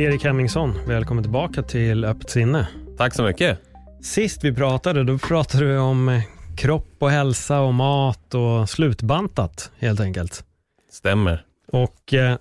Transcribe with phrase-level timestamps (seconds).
[0.00, 2.68] Erik Hemmingsson, välkommen tillbaka till Öppet sinne.
[2.98, 3.58] Tack så mycket.
[4.02, 6.22] Sist vi pratade, då pratade vi om eh,
[6.56, 10.44] kropp och hälsa och mat och slutbantat helt enkelt.
[10.92, 11.44] Stämmer.
[11.72, 12.36] Och eh,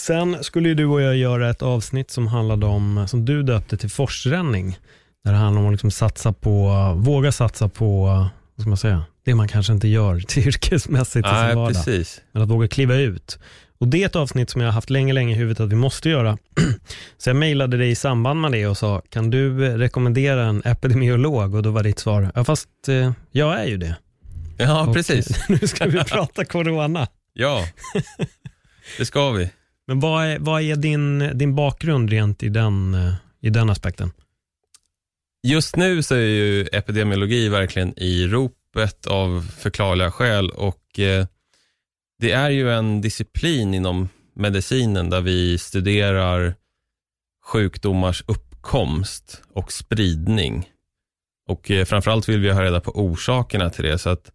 [0.00, 3.76] sen skulle ju du och jag göra ett avsnitt som handlade om, som du döpte
[3.76, 4.78] till forsränning.
[5.24, 8.04] Där det handlar om att liksom satsa på, våga satsa på,
[8.54, 11.68] vad ska man säga, det man kanske inte gör till yrkesmässigt i sin vardag.
[11.68, 12.20] precis.
[12.32, 13.38] Men att våga kliva ut.
[13.82, 15.76] Och det är ett avsnitt som jag har haft länge, länge i huvudet att vi
[15.76, 16.38] måste göra.
[17.18, 20.62] Så jag mejlade dig i samband med det och sa, kan du eh, rekommendera en
[20.64, 21.54] epidemiolog?
[21.54, 23.96] Och då var ditt svar, ja fast eh, jag är ju det.
[24.58, 25.48] Ja, Och, precis.
[25.48, 27.08] nu ska vi prata corona.
[27.32, 27.66] Ja,
[28.98, 29.50] det ska vi.
[29.86, 34.10] Men vad är, vad är din, din bakgrund rent i den, eh, i den aspekten?
[35.42, 41.26] Just nu så är ju epidemiologi verkligen i ropet av förklarliga skäl och eh,
[42.22, 46.54] det är ju en disciplin inom medicinen där vi studerar
[47.44, 50.68] sjukdomars uppkomst och spridning.
[51.48, 53.98] Och eh, framförallt vill vi ha reda på orsakerna till det.
[53.98, 54.32] Så att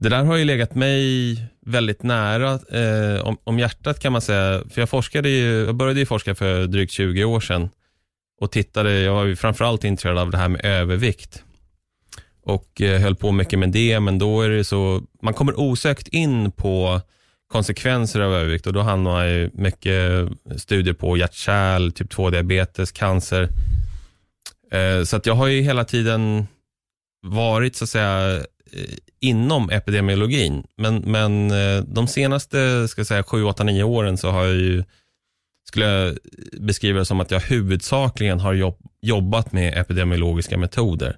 [0.00, 4.62] det där har ju legat mig väldigt nära eh, om, om hjärtat kan man säga.
[4.70, 7.68] För jag, forskade ju, jag började ju forska för drygt 20 år sedan
[8.40, 11.44] och tittade, jag var ju framförallt intresserad av det här med övervikt
[12.50, 16.08] och eh, höll på mycket med det, men då är det så, man kommer osökt
[16.08, 17.00] in på
[17.52, 22.92] konsekvenser av övervikt och då hamnar man ju mycket eh, studier på hjärt-kärl, typ 2-diabetes,
[22.92, 23.48] cancer.
[24.72, 26.46] Eh, så att jag har ju hela tiden
[27.26, 28.42] varit så att säga
[29.20, 31.52] inom epidemiologin, men, men
[31.94, 34.84] de senaste ska jag säga, 7, 8, 9 åren så har jag ju
[35.70, 36.18] skulle jag
[36.60, 41.16] beskriva det som att jag huvudsakligen har jobbat med epidemiologiska metoder.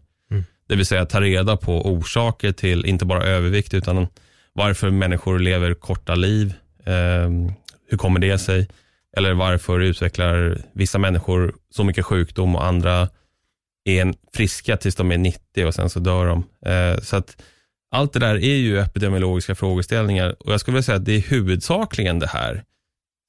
[0.72, 4.06] Det vill säga ta reda på orsaker till inte bara övervikt utan
[4.52, 6.54] varför människor lever korta liv.
[6.84, 7.30] Eh,
[7.88, 8.68] hur kommer det sig?
[9.16, 13.08] Eller varför utvecklar vissa människor så mycket sjukdom och andra
[13.84, 16.44] är friska tills de är 90 och sen så dör de.
[16.70, 17.42] Eh, så att
[17.90, 21.30] allt det där är ju epidemiologiska frågeställningar och jag skulle vilja säga att det är
[21.30, 22.64] huvudsakligen det här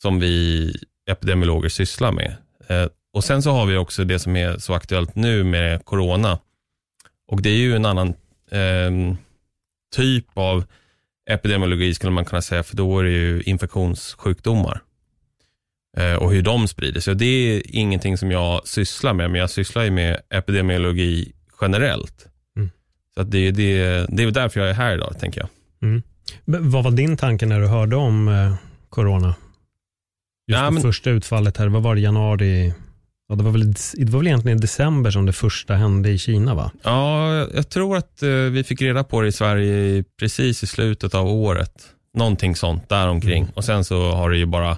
[0.02, 0.76] som vi
[1.10, 2.36] epidemiologer sysslar med.
[2.68, 6.40] Eh, och Sen så har vi också det som är så aktuellt nu med corona.
[7.34, 8.08] Och Det är ju en annan
[8.52, 9.16] eh,
[9.96, 10.64] typ av
[11.30, 14.82] epidemiologi skulle man kunna säga, för då är det ju infektionssjukdomar
[15.98, 17.12] eh, och hur de sprider sig.
[17.12, 22.26] Och Det är ingenting som jag sysslar med, men jag sysslar ju med epidemiologi generellt.
[22.56, 22.70] Mm.
[23.16, 23.78] Så det, det,
[24.10, 25.50] det är därför jag är här idag, tänker jag.
[25.90, 26.02] Mm.
[26.46, 28.56] Vad var din tanke när du hörde om eh,
[28.90, 29.28] corona?
[29.28, 29.38] Just
[30.60, 32.74] Ja, det men- första utfallet här, vad var det, januari?
[33.30, 36.18] Ja, det, var väl, det var väl egentligen i december som det första hände i
[36.18, 36.72] Kina va?
[36.84, 41.16] Ja, jag- tror att eh, vi fick reda på det i Sverige precis i slutet
[41.16, 41.88] av året.
[42.18, 43.48] Någonting sånt däromkring.
[43.56, 44.78] Och sen så har det ju bara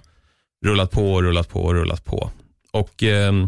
[0.65, 2.31] rullat på och rullat på och rullat på.
[2.71, 3.47] Och ehm,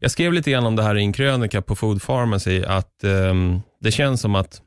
[0.00, 3.60] Jag skrev lite grann om det här i en krönika på Food Pharmacy, att ehm,
[3.80, 4.62] det känns som att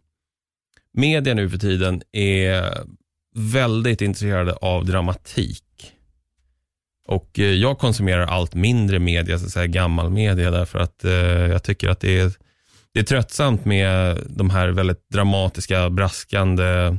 [0.94, 2.78] media nu för tiden är
[3.36, 5.64] väldigt intresserade av dramatik.
[7.09, 11.12] Och eh, jag konsumerar allt mindre media, så att säga gammal media, därför att eh,
[11.52, 12.31] jag tycker att det är,
[12.94, 16.98] det är tröttsamt med de här väldigt dramatiska, braskande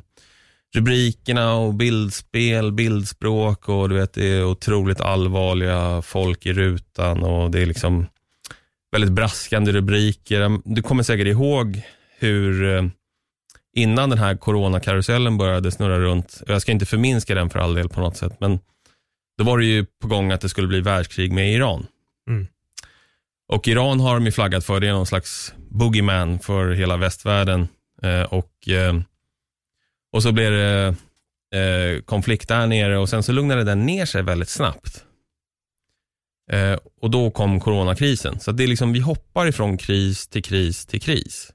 [0.74, 7.50] rubrikerna och bildspel, bildspråk och du vet, det är otroligt allvarliga folk i rutan och
[7.50, 8.06] det är liksom
[8.92, 10.40] väldigt braskande rubriker.
[10.40, 11.82] Mm, du kommer säkert ihåg
[12.18, 12.84] hur eh,
[13.76, 17.88] innan den här coronakarusellen började snurra runt, jag ska inte förminska den för all del
[17.88, 18.58] på något sätt, men
[19.40, 21.86] då var det ju på gång att det skulle bli världskrig med Iran.
[22.28, 22.46] Mm.
[23.48, 27.68] Och Iran har de ju flaggat för, det är någon slags boogeyman för hela västvärlden.
[28.02, 29.00] Eh, och, eh,
[30.12, 30.94] och så blev det
[31.58, 35.04] eh, konflikt där nere och sen så lugnade den ner sig väldigt snabbt.
[36.52, 38.40] Eh, och då kom coronakrisen.
[38.40, 41.52] Så det är liksom, vi hoppar ifrån kris till kris till kris.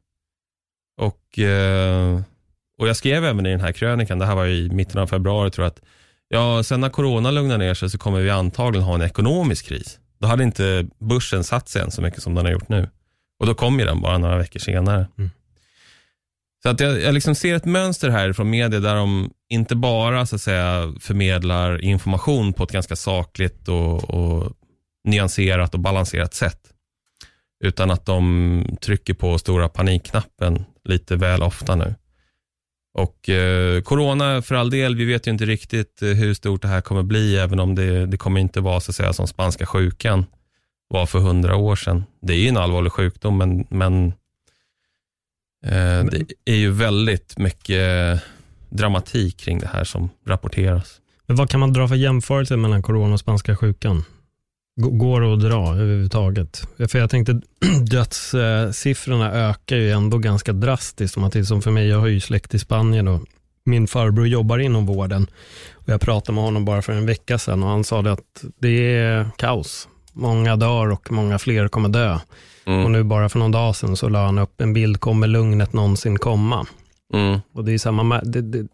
[0.97, 2.21] Och, eh,
[2.77, 5.51] och jag skrev även i den här krönikan, det här var i mitten av februari
[5.51, 5.81] tror jag, att
[6.29, 9.99] ja, sen när corona lugnar ner sig så kommer vi antagligen ha en ekonomisk kris.
[10.19, 12.89] Då hade inte börsen satt sig än så mycket som den har gjort nu.
[13.39, 15.07] Och då kom ju den bara några veckor senare.
[15.17, 15.31] Mm.
[16.63, 20.25] Så att jag, jag liksom ser ett mönster här från media där de inte bara
[20.25, 24.53] så att säga, förmedlar information på ett ganska sakligt och, och
[25.07, 26.59] nyanserat och balanserat sätt.
[27.63, 31.95] Utan att de trycker på stora panikknappen lite väl ofta nu.
[32.95, 36.67] Och eh, Corona för all del, vi vet ju inte riktigt eh, hur stort det
[36.67, 39.65] här kommer bli, även om det, det kommer inte vara så att säga som spanska
[39.65, 40.25] sjukan
[40.87, 42.03] var för hundra år sedan.
[42.21, 44.07] Det är ju en allvarlig sjukdom, men, men
[45.65, 48.21] eh, det är ju väldigt mycket
[48.69, 51.01] dramatik kring det här som rapporteras.
[51.25, 54.03] Men vad kan man dra för jämförelse mellan corona och spanska sjukan?
[54.75, 56.67] Går det att dra överhuvudtaget?
[56.87, 57.41] För jag tänkte
[57.91, 61.17] dödssiffrorna ökar ju ändå ganska drastiskt.
[61.17, 63.21] Om man som för mig, jag har ju släkt i Spanien och
[63.65, 65.27] min farbror jobbar inom vården.
[65.73, 68.43] Och jag pratade med honom bara för en vecka sedan och han sa det att
[68.59, 69.87] det är kaos.
[70.13, 72.19] Många dör och många fler kommer dö.
[72.65, 72.85] Mm.
[72.85, 75.73] Och nu bara för någon dag sedan så la han upp en bild, kommer lugnet
[75.73, 76.67] någonsin komma?
[77.13, 77.39] Mm.
[77.53, 78.67] Och det är samma, det, det,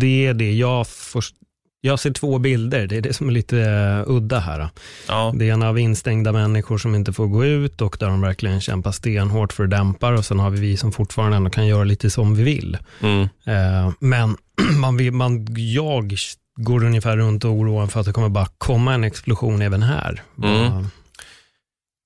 [0.00, 1.34] det är det jag först,
[1.84, 4.68] jag ser två bilder, det är det som är lite eh, udda här.
[5.08, 5.32] Ja.
[5.36, 8.92] Det ena av instängda människor som inte får gå ut och där de verkligen kämpar
[8.92, 10.18] stenhårt för att dämpa det.
[10.18, 12.78] och sen har vi vi som fortfarande ändå kan göra lite som vi vill.
[13.00, 13.22] Mm.
[13.22, 14.36] Eh, men
[14.80, 16.16] man vill, man, jag
[16.56, 20.22] går ungefär runt och oroar för att det kommer bara komma en explosion även här.
[20.42, 20.86] Mm.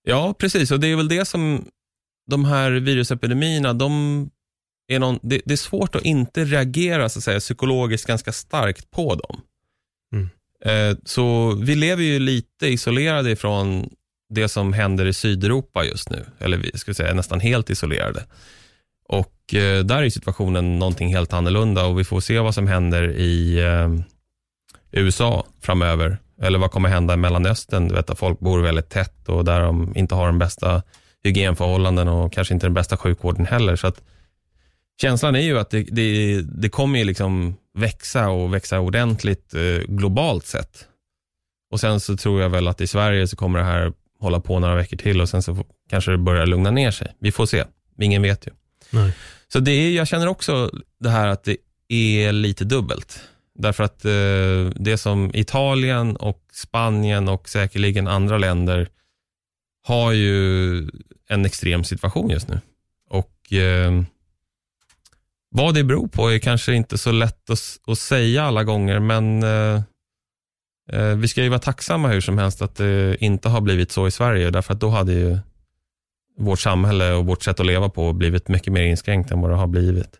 [0.09, 0.71] Ja, precis.
[0.71, 1.65] Och det är väl det som
[2.31, 4.31] de här virusepidemierna, de
[4.89, 8.91] är någon, det, det är svårt att inte reagera så att säga, psykologiskt ganska starkt
[8.91, 9.41] på dem.
[10.13, 10.29] Mm.
[10.65, 13.91] Eh, så vi lever ju lite isolerade ifrån
[14.35, 16.25] det som händer i Sydeuropa just nu.
[16.39, 18.25] Eller vi ska säga nästan helt isolerade.
[19.09, 23.09] Och eh, där är situationen någonting helt annorlunda och vi får se vad som händer
[23.17, 23.89] i eh,
[24.93, 26.19] USA framöver.
[26.43, 29.61] Eller vad kommer hända i Mellanöstern, du vet att folk bor väldigt tätt och där
[29.61, 30.83] de inte har de bästa
[31.25, 33.77] hygienförhållanden och kanske inte den bästa sjukvården heller.
[33.77, 34.01] Så att
[35.01, 39.61] känslan är ju att det, det, det kommer ju liksom växa och växa ordentligt eh,
[39.89, 40.87] globalt sett.
[41.71, 44.59] Och sen så tror jag väl att i Sverige så kommer det här hålla på
[44.59, 47.15] några veckor till och sen så kanske det börjar lugna ner sig.
[47.21, 47.65] Vi får se.
[48.01, 48.51] Ingen vet ju.
[48.91, 49.13] Nej.
[49.53, 50.71] Så det är, jag känner också
[51.01, 51.57] det här att det
[51.89, 53.21] är lite dubbelt.
[53.55, 58.89] Därför att eh, det som Italien och Spanien och säkerligen andra länder
[59.87, 60.91] har ju
[61.29, 62.61] en extrem situation just nu.
[63.11, 64.03] Och eh,
[65.51, 69.43] vad det beror på är kanske inte så lätt att, att säga alla gånger, men
[69.43, 69.83] eh,
[70.93, 74.07] eh, vi ska ju vara tacksamma hur som helst att det inte har blivit så
[74.07, 75.39] i Sverige, därför att då hade ju
[76.39, 79.57] vårt samhälle och vårt sätt att leva på blivit mycket mer inskränkt än vad det
[79.57, 80.11] har blivit.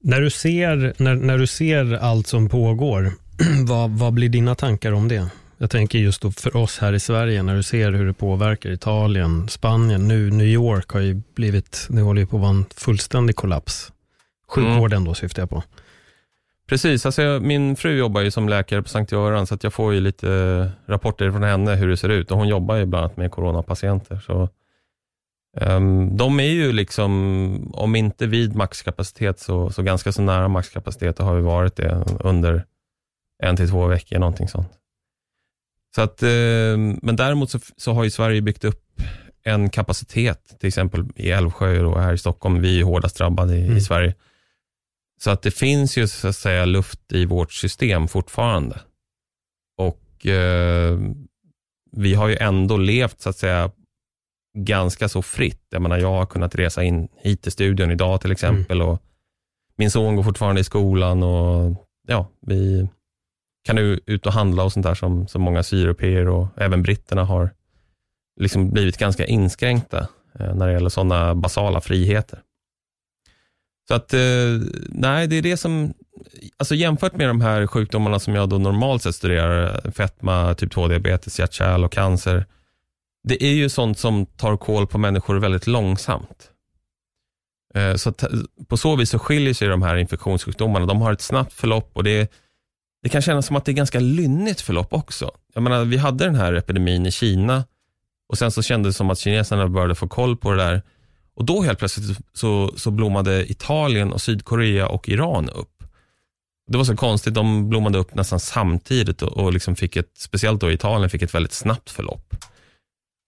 [0.00, 3.12] När du ser, när, när du ser allt som pågår,
[3.66, 5.30] vad, vad blir dina tankar om det?
[5.58, 8.70] Jag tänker just då för oss här i Sverige, när du ser hur det påverkar
[8.70, 12.64] Italien, Spanien, nu New York har ju blivit, det håller ju på att vara en
[12.76, 13.91] fullständig kollaps.
[14.52, 15.62] Sjukvården då syftar jag på.
[16.68, 19.94] Precis, alltså jag, min fru jobbar ju som läkare på Sankt Göran, så jag får
[19.94, 22.30] ju lite rapporter från henne hur det ser ut.
[22.30, 24.16] Och hon jobbar ju bland annat med coronapatienter.
[24.26, 24.48] Så,
[25.60, 31.20] ehm, de är ju liksom, om inte vid maxkapacitet, så, så ganska så nära maxkapacitet
[31.20, 32.64] och har vi varit det under
[33.42, 34.72] en till två veckor, någonting sånt.
[35.94, 38.84] Så att, ehm, men däremot så, så har ju Sverige byggt upp
[39.44, 42.60] en kapacitet, till exempel i Älvsjö och här i Stockholm.
[42.60, 43.76] Vi är ju hårdast drabbade i, Mm.
[43.76, 44.14] i Sverige.
[45.22, 48.80] Så att det finns ju så att säga luft i vårt system fortfarande.
[49.78, 50.98] Och eh,
[51.92, 53.70] vi har ju ändå levt så att säga
[54.58, 55.66] ganska så fritt.
[55.70, 59.02] Jag menar, jag har kunnat resa in hit till studion idag till exempel och
[59.76, 61.76] min son går fortfarande i skolan och
[62.08, 62.88] ja, vi
[63.64, 67.24] kan nu ut och handla och sånt där som, som många sydeuropeer och även britterna
[67.24, 67.50] har
[68.40, 72.42] liksom blivit ganska inskränkta eh, när det gäller sådana basala friheter.
[73.88, 74.20] Så att, eh,
[74.88, 75.94] nej, det är det som,
[76.56, 81.38] alltså jämfört med de här sjukdomarna som jag då normalt sett studerar, fetma, typ 2-diabetes,
[81.38, 82.46] hjärt-kärl och cancer,
[83.24, 86.50] det är ju sånt som tar koll på människor väldigt långsamt.
[87.74, 88.24] Eh, så att,
[88.68, 90.86] på så vis så skiljer sig de här infektionssjukdomarna.
[90.86, 92.32] De har ett snabbt förlopp och det,
[93.02, 95.30] det kan kännas som att det är ganska lynnigt förlopp också.
[95.54, 97.64] Jag menar, vi hade den här epidemin i Kina
[98.28, 100.82] och sen så kändes det som att kineserna började få koll på det där.
[101.34, 105.68] Och då helt plötsligt så, så blommade Italien och Sydkorea och Iran upp.
[106.66, 110.60] Det var så konstigt, de blommade upp nästan samtidigt och, och liksom fick ett, speciellt
[110.60, 112.36] då Italien, fick ett väldigt snabbt förlopp.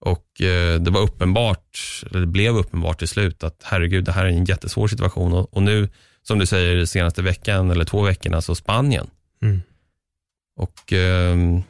[0.04, 1.78] Och eh, det var uppenbart,
[2.10, 5.32] eller det blev uppenbart till slut att herregud, det här är en jättesvår situation.
[5.32, 5.88] Och, och nu,
[6.22, 9.06] som du säger, senaste veckan eller två veckorna, så Spanien.
[9.42, 9.60] Mm.
[10.56, 11.62] Och ehm,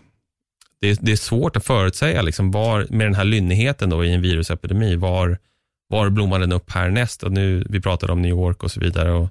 [0.80, 4.12] det, är- det är svårt att förutsäga liksom var, med den här lynnigheten då i
[4.12, 5.38] en virusepidemi, var,
[5.88, 7.22] var blommar den upp härnäst?
[7.22, 9.12] Och nu, vi pratade om New York och så vidare.
[9.12, 9.28] Och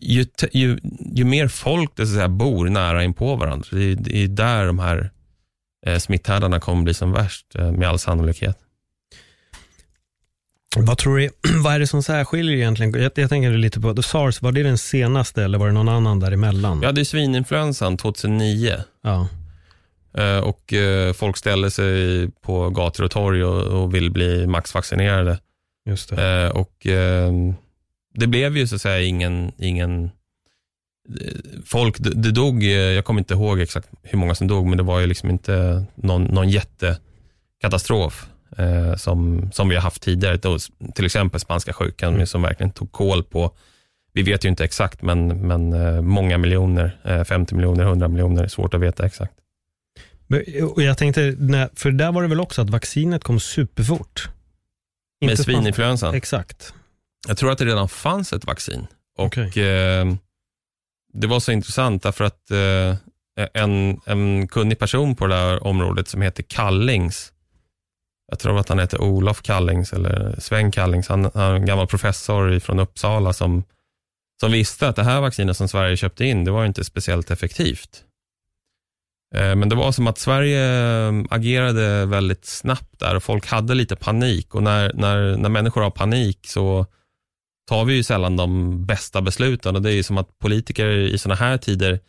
[0.00, 0.78] ju, ju,
[1.14, 4.28] ju mer folk det så säga, bor nära in på varandra, det är, det är
[4.28, 5.10] där de här
[5.86, 8.58] eh, smitthärdarna kommer bli som värst eh, med all sannolikhet.
[10.76, 11.30] Vad tror du,
[11.64, 13.02] vad är det som särskiljer egentligen?
[13.02, 16.20] Jag, jag tänker lite på, sars, var det den senaste eller var det någon annan
[16.20, 16.80] däremellan?
[16.80, 18.76] Vi hade svininfluensan 2009.
[19.02, 19.28] Ja.
[20.18, 25.38] Eh, och eh, folk ställer sig på gator och torg och, vill bli maxvaccinerade.
[25.86, 26.44] Just det.
[26.44, 27.32] Eh, och eh,
[28.14, 30.10] det blev ju så att säga ingen, ingen
[31.66, 35.00] folk, det, dog, jag kommer inte ihåg exakt hur många som dog, men det var
[35.00, 40.36] ju liksom inte någon, någon jättekatastrof eh, som, som vi har haft tidigare.
[40.36, 40.58] Då,
[40.94, 42.26] till exempel spanska sjukan Mm.
[42.26, 43.50] som verkligen tog koll på,
[44.12, 48.48] vi vet ju inte exakt, men, men eh, många miljoner, eh, 50 miljoner, 100 miljoner,
[48.48, 49.32] svårt att veta exakt.
[50.74, 51.36] Och jag tänkte,
[51.74, 54.28] för där var det väl också att vaccinet kom superfort?
[55.20, 56.14] Med Inte svininfluensan.
[56.14, 56.74] Exakt.
[57.28, 58.86] Jag tror att det redan fanns ett vaccin.
[59.18, 59.44] Och Okej.
[59.66, 60.14] eh,
[61.12, 62.96] Det var så intressant därför att eh,
[63.54, 67.32] en, en kunnig person på det här området som heter Kallings,
[68.30, 71.86] jag tror att han heter Olof Kallings eller Sven Kallings, han, han är en gammal
[71.86, 73.64] professor från Uppsala som,
[74.40, 78.04] som visste att det här vaccinet som Sverige köpte in, det var inte speciellt effektivt.
[79.34, 80.64] Eh, Men det var som att Sverige
[81.08, 85.82] eh, agerade väldigt snabbt där och folk hade lite panik och när, när, när människor
[85.82, 86.86] har panik så
[87.68, 91.18] tar vi ju sällan de bästa besluten och det är ju som att politiker i
[91.18, 92.00] sådana här tider,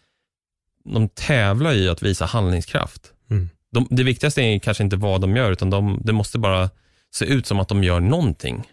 [0.86, 3.14] de tävlar i att visa handlingskraft.
[3.30, 3.50] Mm.
[3.72, 6.70] De, det viktigaste är kanske inte vad de gör, utan de, det måste bara
[7.16, 8.64] se ut som att de gör någonting.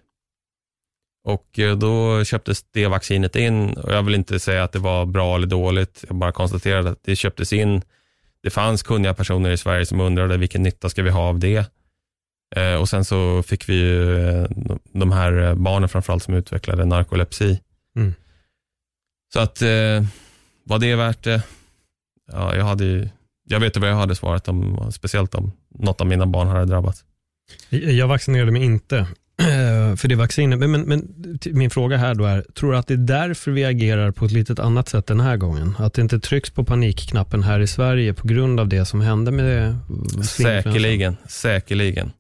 [1.25, 5.07] Och eh, då köptes det vaccinet in och jag vill inte säga att det var
[5.07, 7.83] bra eller dåligt, jag bara konstaterade att det köptes in.
[8.43, 11.71] Det fanns kunniga personer i Sverige som undrade vilken nytta ska vi ha av det.
[12.57, 14.47] Eh, och sen så fick vi ju eh,
[14.93, 17.61] de här barnen framförallt som utvecklade narkolepsi.
[17.97, 18.15] Mm.
[19.33, 20.05] Så att, eh,
[20.65, 21.43] var det värt det?
[22.33, 23.09] Ja, jag, hade ju,
[23.49, 26.65] jag vet ju vad jag hade svarat om, speciellt om något av mina barn hade
[26.65, 27.05] drabbats.
[27.69, 29.07] Jag vaccinerade mig inte
[29.97, 30.59] för det vaccinet.
[30.59, 33.65] Men, men, men min fråga här då är, tror du att det är därför vi
[33.65, 35.75] agerar på ett litet annat sätt den här gången?
[35.79, 39.31] Att det inte trycks på panikknappen här i Sverige på grund av det som hände
[39.31, 39.77] med
[40.25, 40.73] svininfluensan?
[40.73, 42.13] Säkerligen, säkerligen.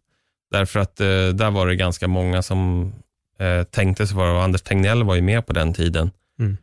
[0.50, 2.92] Därför att eh, där var det ganska många som
[3.38, 6.10] eh, tänkte sig vara, och Anders Tegnell var ju med på den tiden.
[6.38, 6.56] Mm.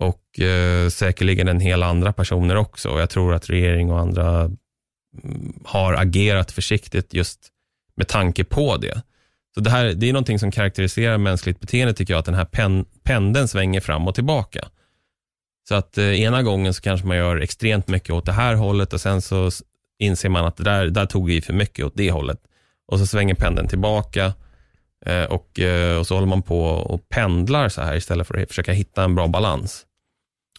[0.00, 2.90] Och eh, säkerligen en hel andra personer också.
[2.90, 7.48] Och jag tror att regering och andra mm, har agerat försiktigt just
[7.96, 9.02] med tanke på det.
[9.54, 12.44] Så det, här, det är någonting som karaktäriserar mänskligt beteende tycker jag, att den här
[12.44, 14.68] pen, pendeln svänger fram och tillbaka.
[15.68, 18.92] Så att eh, ena gången så kanske man gör extremt mycket åt det här hållet
[18.92, 19.50] och sen så
[19.98, 22.38] inser man att det där, där tog vi för mycket åt det hållet.
[22.86, 24.32] Och så svänger pendeln tillbaka
[25.06, 28.48] eh, och, eh, och så håller man på och pendlar så här istället för att
[28.48, 29.86] försöka hitta en bra balans.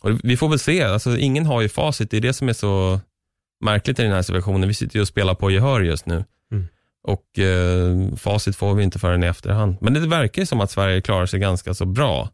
[0.01, 2.53] Och vi får väl se, alltså, ingen har ju facit, det är det som är
[2.53, 2.99] så
[3.61, 4.67] märkligt i den här situationen.
[4.67, 6.23] Vi sitter ju och spelar på gehör just nu.
[7.07, 9.77] Och eh, facit får vi inte förrän i efterhand.
[9.81, 12.29] Men det verkar ju som att Sverige klarar sig ganska så bra.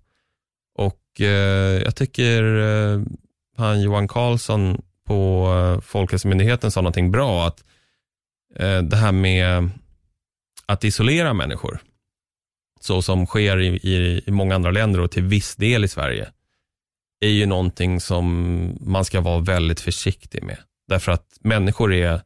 [0.78, 3.02] Och eh, jag tycker eh,
[3.58, 7.64] han Johan Carlsson på eh, Folkhälsomyndigheten sa någonting bra, att
[8.56, 9.70] eh, det här med
[10.66, 11.80] att isolera människor,
[12.80, 16.30] så som sker i, i, i många andra länder och till viss del i Sverige,
[17.22, 20.58] är ju någonting som man ska vara väldigt försiktig med.
[20.88, 22.22] Därför att människor är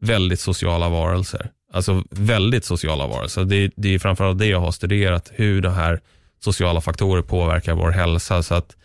[0.00, 1.50] väldigt sociala varelser.
[1.72, 3.44] Alltså väldigt sociala varelser.
[3.44, 6.00] Det, det är framförallt det jag har studerat, hur de här
[6.40, 8.42] sociala faktorer påverkar vår hälsa.
[8.42, 8.76] Så att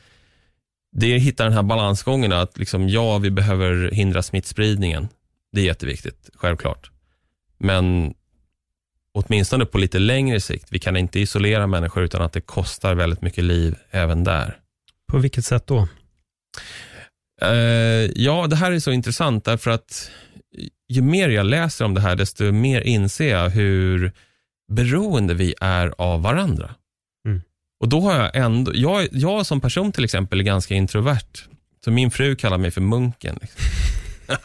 [0.92, 5.08] det är att hitta den här balansgången att liksom, ja, vi behöver hindra smittspridningen.
[5.52, 6.92] Det är jätteviktigt, självklart.
[7.58, 8.14] Men
[9.12, 13.22] åtminstone på lite längre sikt, vi kan inte isolera människor utan att det kostar väldigt
[13.22, 14.60] mycket liv även där.
[15.12, 15.88] På vilket sätt då?
[17.42, 17.50] Eh,
[18.16, 20.12] ja, det här är så intressant därför att
[20.90, 24.12] ju mer jag läser om det här, desto mer inser jag hur
[24.72, 26.76] beroende vi är av varandra.
[27.28, 27.42] Mm.
[27.80, 31.48] Och då har jag ändå, jag, jag som person till exempel är ganska introvert.
[31.84, 33.38] Så min fru kallar mig för munken.
[33.42, 33.62] Liksom.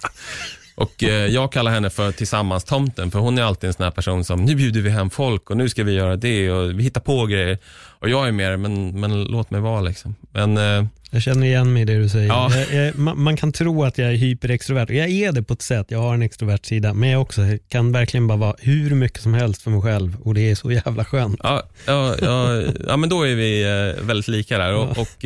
[0.75, 4.25] och eh, jag kallar henne för tillsammans-tomten, för hon är alltid en sån här person
[4.25, 7.00] som, nu bjuder vi hem folk och nu ska vi göra det och vi hittar
[7.00, 7.59] på grejer.
[8.02, 10.14] Och jag är mer, men, men låt mig vara liksom.
[10.33, 12.29] Men eh, Jag känner igen mig i det du säger.
[12.29, 12.50] Ja.
[12.57, 15.55] Jag, jag, man, man kan tro att jag är hyperextrovert och jag är det på
[15.55, 15.87] ett sätt.
[15.91, 19.35] Jag har en extrovert sida, men jag också kan verkligen bara vara hur mycket som
[19.35, 21.41] helst för mig själv och det är så jävla skönt.
[21.43, 24.75] Ja, ja, ja, ja men då är vi eh, väldigt lika där.
[24.75, 25.25] Och, och,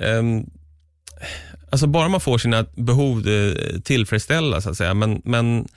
[0.00, 0.46] ehm,
[1.70, 4.94] alltså bara man får sina behov eh, tillfredsställda, så att säga.
[4.94, 5.68] Men, men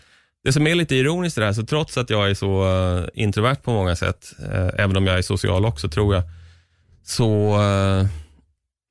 [0.43, 3.07] det som är lite ironiskt i det här, så trots att jag är så eh,
[3.13, 6.23] introvert på många sätt, eh, även om jag är social också tror jag,
[7.03, 8.05] så uh,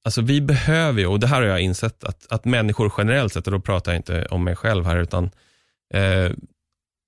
[0.04, 3.46] alltså vi behöver ju, och det här har jag insett, att, att människor generellt sett,
[3.46, 5.30] och då pratar jag inte om mig själv här, utan
[5.94, 6.30] eh,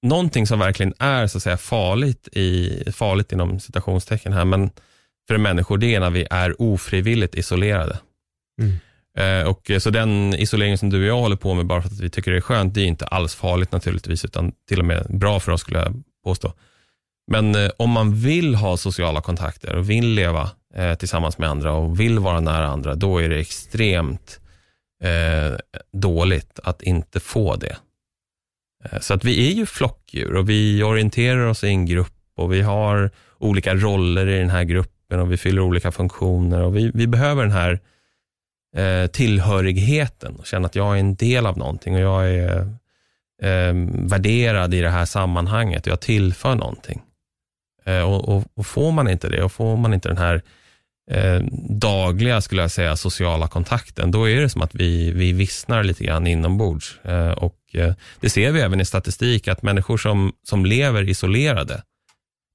[0.02, 4.70] någonting som verkligen är så att säga farligt, i, farligt inom citationstecken här, men
[5.28, 7.98] för människor, det är när vi är ofrivilligt isolerade.
[8.60, 8.76] Mm.
[9.18, 11.88] Eh, och eh, Så den isoleringen som du och jag håller på med bara för
[11.88, 14.84] att vi tycker det är skönt, det är inte alls farligt naturligtvis, utan till och
[14.84, 16.52] med bra för oss skulle jag påstå.
[17.30, 20.50] Men eh, om man vill ha sociala kontakter och vill leva
[20.98, 24.40] tillsammans med andra och vill vara nära andra, då är det extremt
[25.02, 25.56] eh,
[25.92, 27.76] dåligt att inte få det.
[29.00, 32.60] Så att vi är ju flockdjur och vi orienterar oss i en grupp och vi
[32.60, 37.06] har olika roller i den här gruppen och vi fyller olika funktioner och vi, vi
[37.06, 37.80] behöver den här
[38.76, 42.58] eh, tillhörigheten och känna att jag är en del av någonting och jag är
[43.42, 47.02] eh, värderad i det här sammanhanget och jag tillför någonting.
[47.84, 50.42] Eh, och, och, och, får man inte det och får man inte den här
[51.10, 55.84] eh, dagliga, skulle jag säga, sociala kontakten, då är det som att vi, vi vissnar
[55.84, 56.98] lite grann inombords.
[57.04, 61.82] Eh, och eh, det ser vi även i statistik, att människor som, som lever isolerade,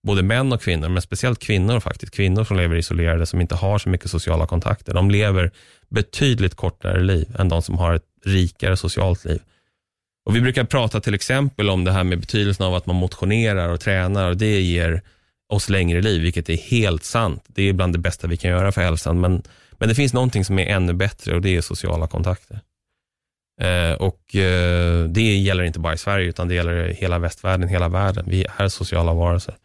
[0.08, 3.78] både män och kvinnor, men speciellt kvinnor faktiskt, kvinnor som lever isolerade, som inte har
[3.78, 5.52] så mycket sociala kontakter, de lever
[5.90, 9.42] betydligt kortare liv än de som har ett rikare socialt liv.
[10.26, 13.70] Och Vi brukar prata till exempel om det här med betydelsen av att man motionerar
[13.70, 15.02] och tränar och det ger
[15.50, 17.44] oss längre liv, vilket är helt sant.
[17.48, 19.44] Det är bland det bästa vi kan göra för hälsan, men,
[19.78, 22.60] men det finns någonting som är ännu bättre och det är sociala kontakter.
[23.62, 27.90] Eh, och eh, Det gäller inte bara i Sverige, utan det gäller hela västvärlden, hela
[27.90, 28.26] världen.
[28.28, 29.56] Vi är sociala varelser.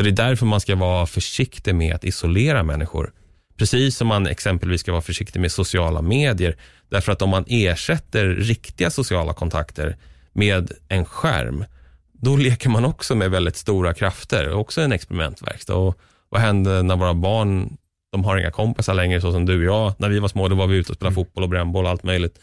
[0.00, 3.12] Så det är därför man ska vara försiktig med att isolera människor.
[3.56, 6.56] Precis som man exempelvis ska vara försiktig med sociala medier.
[6.88, 9.96] Därför att om man ersätter riktiga sociala kontakter
[10.32, 11.64] med en skärm,
[12.12, 14.52] då leker man också med väldigt stora krafter.
[14.52, 15.74] Också en experimentverkstad.
[15.74, 17.76] Och vad händer när våra barn,
[18.12, 19.94] de har inga kompisar längre, så som du och jag.
[19.98, 21.24] När vi var små, då var vi ute och spelade mm.
[21.24, 22.38] fotboll och brännboll och allt möjligt.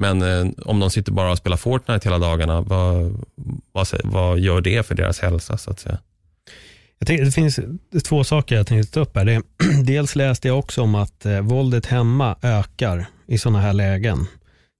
[0.00, 3.24] Men eh, om de sitter bara och spelar Fortnite hela dagarna, vad,
[3.72, 5.58] vad, vad gör det för deras hälsa?
[5.58, 5.98] så att säga?
[7.02, 7.60] Jag tänkte, det finns
[8.04, 9.24] två saker jag tänkte ta upp här.
[9.24, 9.42] Det,
[9.84, 14.26] dels läste jag också om att eh, våldet hemma ökar i sådana här lägen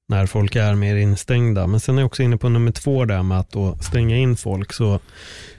[0.08, 1.66] när folk är mer instängda.
[1.66, 4.36] Men sen är jag också inne på nummer två där med att då stänga in
[4.36, 4.72] folk.
[4.72, 5.00] Så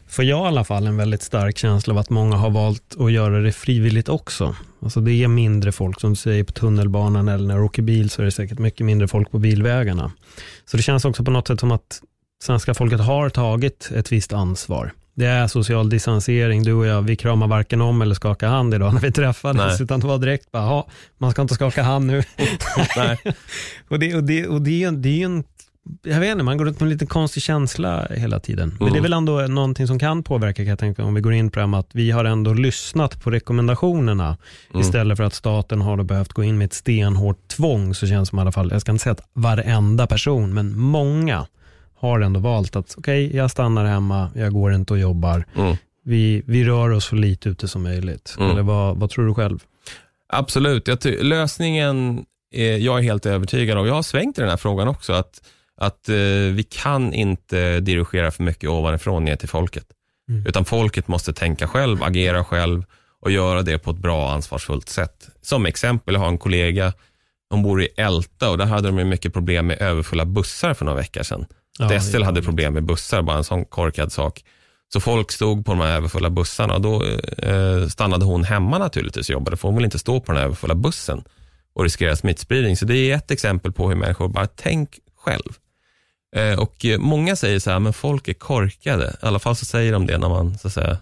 [0.07, 3.11] får jag i alla fall en väldigt stark känsla av att många har valt att
[3.11, 4.55] göra det frivilligt också.
[4.81, 8.09] Alltså det är mindre folk, som du säger, på tunnelbanan eller när du åker bil
[8.09, 10.11] så är det säkert mycket mindre folk på bilvägarna.
[10.65, 12.01] Så det känns också på något sätt som att
[12.43, 14.93] svenska folket har tagit ett visst ansvar.
[15.13, 16.63] Det är social distansering.
[16.63, 19.83] Du och jag, vi kramar varken om eller skakar hand idag när vi träffades, Nej.
[19.83, 20.83] utan det var direkt bara,
[21.17, 22.17] man ska inte skaka hand nu.
[23.89, 25.43] Och det, och det, och det, det är ju en
[26.03, 28.69] jag vet inte, man går runt med en lite konstig känsla hela tiden.
[28.69, 28.93] Men mm.
[28.93, 31.51] det är väl ändå någonting som kan påverka, kan jag tänka, om vi går in
[31.51, 34.37] på det här med att vi har ändå lyssnat på rekommendationerna
[34.69, 34.81] mm.
[34.81, 38.29] istället för att staten har behövt gå in med ett stenhårt tvång, så känns det
[38.29, 41.47] som i alla fall, jag ska inte säga att varenda person, men många
[42.01, 45.45] har ändå valt att okej, okay, jag stannar hemma, jag går inte och jobbar.
[45.55, 45.75] Mm.
[46.03, 48.35] Vi, vi rör oss så lite ute som möjligt.
[48.39, 48.51] Mm.
[48.51, 49.59] Eller vad, vad tror du själv?
[50.33, 51.05] Absolut.
[51.05, 55.13] Lösningen, är, jag är helt övertygad om, jag har svängt i den här frågan också,
[55.13, 55.41] att,
[55.77, 56.15] att eh,
[56.51, 59.85] vi kan inte dirigera för mycket ovanifrån ner till folket.
[60.29, 60.47] Mm.
[60.47, 62.83] Utan folket måste tänka själv, agera själv
[63.21, 65.29] och göra det på ett bra ansvarsfullt sätt.
[65.41, 66.93] Som exempel, jag har en kollega,
[67.49, 70.97] hon bor i Älta och där hade de mycket problem med överfulla bussar för några
[70.97, 71.45] veckor sedan.
[71.79, 74.43] Ja, SL hade problem med bussar, bara en sån korkad sak.
[74.93, 77.05] Så folk stod på de här överfulla bussarna och då
[77.37, 80.45] eh, stannade hon hemma naturligtvis och jobbade, för hon vill inte stå på den här
[80.45, 81.23] överfulla bussen
[81.73, 82.77] och riskera smittspridning.
[82.77, 85.53] Så det är ett exempel på hur människor bara, tänk själv.
[86.35, 89.15] Eh, och många säger så här, men folk är korkade.
[89.23, 90.91] I alla fall så säger de det när man, så att säga,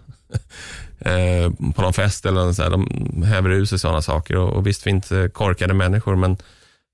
[0.98, 4.36] eh, på någon fest eller så här, de häver ur sig sådana saker.
[4.36, 6.36] Och, och visst finns korkade människor, men,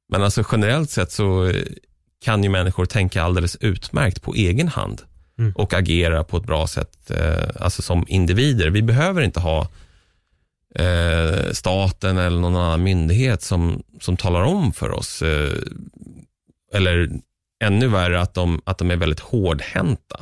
[0.08, 1.52] men alltså generellt sett så
[2.26, 5.02] kan ju människor tänka alldeles utmärkt på egen hand
[5.38, 5.52] mm.
[5.52, 8.70] och agera på ett bra sätt eh, alltså som individer.
[8.70, 9.68] Vi behöver inte ha
[10.74, 15.22] eh, staten eller någon annan myndighet som, som talar om för oss.
[15.22, 15.52] Eh,
[16.74, 17.10] eller
[17.64, 20.20] ännu värre att de, att de är väldigt hårdhänta.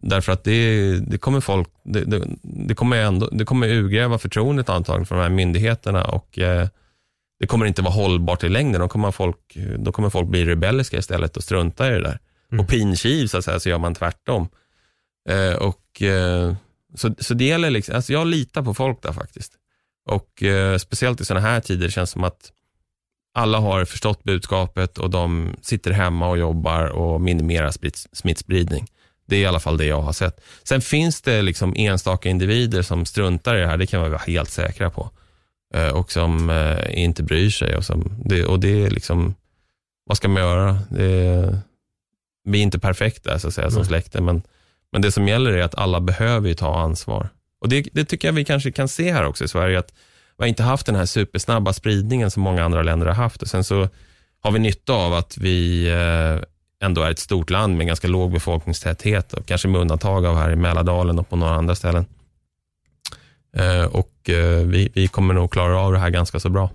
[0.00, 4.68] Därför att det, det kommer folk, det, det, det, kommer ändå, det kommer urgräva förtroendet
[4.68, 6.68] antagligen för de här myndigheterna och eh,
[7.42, 8.80] det kommer inte vara hållbart i längden.
[8.80, 12.18] Då kommer folk, då kommer folk bli rebelliska istället och strunta i det där.
[12.52, 12.64] Mm.
[12.64, 14.48] Och pinkiv så, att säga, så gör man tvärtom.
[15.28, 16.54] Eh, och, eh,
[16.94, 19.52] så, så det gäller liksom, alltså jag litar på folk där faktiskt.
[20.06, 22.52] Och eh, speciellt i sådana här tider känns det som att
[23.34, 27.72] alla har förstått budskapet och de sitter hemma och jobbar och minimerar
[28.12, 28.86] smittspridning.
[29.26, 30.40] Det är i alla fall det jag har sett.
[30.62, 34.22] Sen finns det liksom enstaka individer som struntar i det här, det kan vi vara
[34.26, 35.10] helt säkra på.
[35.74, 37.76] Eh, och som eh, inte bryr sig.
[37.76, 39.34] Och, som, det, och det är liksom,
[40.04, 40.78] vad ska man göra?
[40.90, 41.58] Det,
[42.44, 44.42] vi är inte perfekta så att säga, som släkte, men,
[44.92, 47.28] men det som gäller är att alla behöver ta ansvar.
[47.60, 49.92] Och det, det, tycker jag vi kanske kan se här också i Sverige, att
[50.38, 53.42] vi har inte haft den här supersnabba spridningen som många andra länder har haft.
[53.42, 53.88] Och sen så
[54.40, 56.42] har vi nytta av att vi eh,
[56.86, 60.50] ändå är ett stort land med ganska låg befolkningstäthet, och kanske med undantag av här
[60.50, 62.06] i Mälardalen och på några andra ställen.
[63.56, 66.70] Eh, och eh, vi, vi kommer nog klara av det här ganska så bra.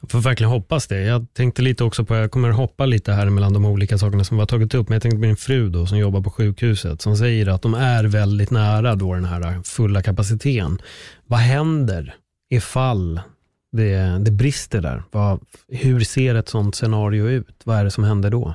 [0.00, 1.00] Jag får verkligen hoppas det.
[1.00, 4.36] Jag tänkte lite också på, jag kommer hoppa lite här mellan de olika sakerna som
[4.36, 7.02] vi har tagit upp, men jag tänkte på min fru då, som jobbar på sjukhuset,
[7.02, 10.82] som säger att de är väldigt nära då den här fulla kapaciteten.
[11.26, 12.14] Vad händer
[12.50, 13.20] ifall
[13.72, 15.02] det, det brister där?
[15.10, 17.60] Vad, hur ser ett sånt scenario ut?
[17.64, 18.54] Vad är det som händer då?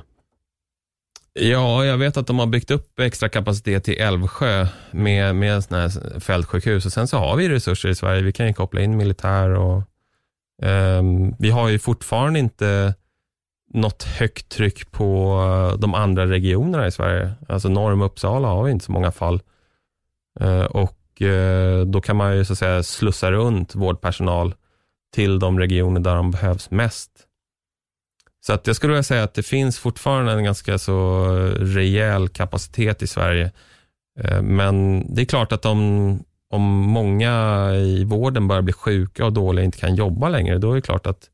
[1.38, 5.80] Ja, jag vet att de har byggt upp extra kapacitet i Älvsjö med, med såna
[5.80, 8.22] här fältsjukhus och sen så har vi resurser i Sverige.
[8.22, 9.82] Vi kan ju koppla in militär och
[10.62, 12.94] um, vi har ju fortfarande inte
[13.74, 15.40] något högt tryck på
[15.72, 17.32] eh, de andra regionerna i Sverige.
[17.48, 19.42] Alltså norr om Uppsala har vi inte så många fall.
[20.40, 24.54] Uh, och uh, då kan man ju så att säga slussa runt vårdpersonal
[25.14, 27.25] till de regioner där de behövs mest.
[28.46, 32.28] Så att jag skulle vilja säga att det finns fortfarande en ganska så eh, rejäl
[32.28, 33.52] kapacitet i Sverige.
[34.20, 39.32] Eh, men det är klart att om, om många i vården börjar bli sjuka och
[39.32, 41.30] dåliga och inte kan jobba längre, då är det klart att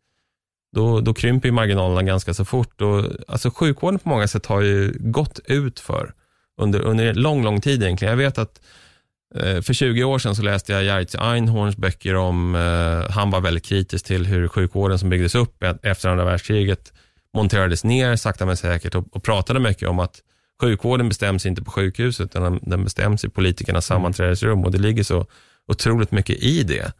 [0.76, 2.80] då, då krymper marginalerna ganska så fort.
[2.80, 6.14] Och, alltså sjukvården på många sätt har ju gått ut för
[6.60, 8.10] under, under lång, lång tid egentligen.
[8.10, 8.60] Jag vet att
[9.34, 13.40] eh, för 20 år sedan så läste jag Jerzy Einhorns böcker om, eh, han var
[13.40, 16.92] väldigt kritisk till hur sjukvården som byggdes upp e-, efter andra världskriget
[17.34, 20.20] monterades ner sakta men säkert och, och pratade mycket om att
[20.60, 23.98] sjukvården bestäms inte på sjukhuset, utan den bestäms i politikernas mm.
[23.98, 25.26] sammanträdesrum och det ligger så
[25.68, 26.92] otroligt mycket i det.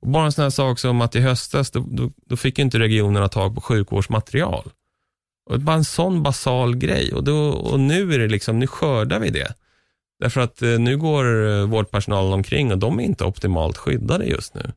[0.00, 2.78] Och bara en sån här sak som att i höstas, då, då, då fick inte
[2.78, 4.70] regionerna tag på sjukvårdsmaterial.
[5.50, 9.18] Och bara en sån basal grej och, då, och nu är det liksom, nu skördar
[9.18, 9.54] vi det.
[10.20, 14.54] Därför att eh, nu går eh, vårdpersonalen omkring och de är inte optimalt skyddade just
[14.54, 14.72] nu.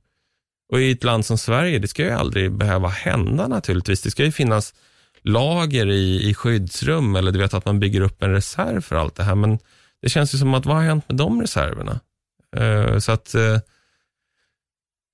[0.71, 4.01] Och i ett land som Sverige, det ska ju aldrig behöva hända naturligtvis.
[4.01, 4.73] Det ska ju finnas
[5.23, 9.15] lager i, i skyddsrum eller du vet att man bygger upp en reserv för allt
[9.15, 9.35] det här.
[9.35, 9.59] Men
[10.01, 11.99] det känns ju som att vad har hänt med de reserverna?
[12.59, 13.59] Uh, så att uh,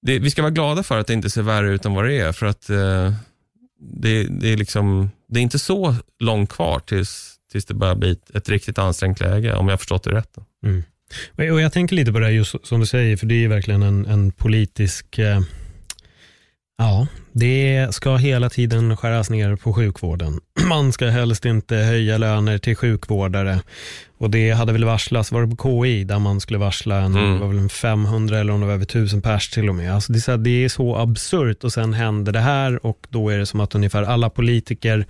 [0.01, 2.19] det, vi ska vara glada för att det inte ser värre ut än vad det
[2.19, 2.31] är.
[2.31, 3.13] För att uh,
[3.79, 8.11] det, det, är liksom, det är inte så långt kvar tills, tills det börjar bli
[8.11, 10.37] ett, ett riktigt ansträngt läge, om jag har förstått det rätt.
[10.63, 10.83] Mm.
[11.53, 13.83] Och jag tänker lite på det här, just som du säger, för det är verkligen
[13.83, 15.19] en, en politisk
[16.77, 17.07] Ja,
[17.39, 20.39] det ska hela tiden skäras ner på sjukvården.
[20.69, 23.60] Man ska helst inte höja löner till sjukvårdare.
[24.19, 27.39] Och det hade väl varslats, var det på KI, där man skulle varsla en, mm.
[27.39, 29.95] var väl en 500 eller om det var över 1000 pers till och med.
[29.95, 33.30] Alltså det, är så, det är så absurt och sen händer det här och då
[33.30, 35.06] är det som att ungefär alla politiker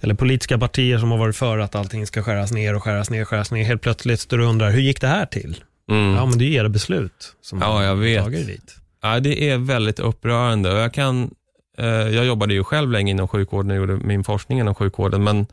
[0.00, 3.24] eller politiska partier som har varit för att allting ska skäras ner och skäras ner,
[3.24, 5.56] skäras ner, helt plötsligt står och undrar, hur gick det här till?
[5.90, 6.14] Mm.
[6.14, 8.46] Ja, men det är era beslut som ja, jag vet.
[8.46, 8.76] dit.
[9.02, 10.72] Ja, det är väldigt upprörande.
[10.72, 11.30] Och jag, kan,
[11.78, 15.24] Eh, jag jobbade ju själv länge inom sjukvården och gjorde min forskning inom sjukvården.
[15.24, 15.46] Men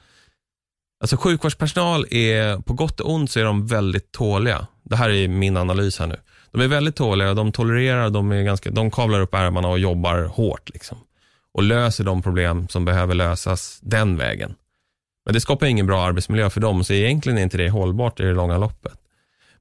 [1.01, 4.67] alltså, sjukvårdspersonal är, på gott och ont så är de väldigt tåliga.
[4.83, 6.15] Det här är min analys här nu.
[6.51, 10.23] De är väldigt tåliga, de tolererar, de, är ganska, de kavlar upp ärmarna och jobbar
[10.23, 10.69] hårt.
[10.69, 10.97] Liksom.
[11.53, 14.55] Och löser de problem som behöver lösas den vägen.
[15.25, 18.23] Men det skapar ingen bra arbetsmiljö för dem, så egentligen är inte det hållbart i
[18.23, 18.99] det långa loppet.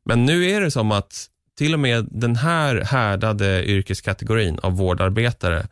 [0.05, 1.27] Men nu är det som att
[1.59, 5.67] till och med den här härdade yrkeskategorin av vårdarbetare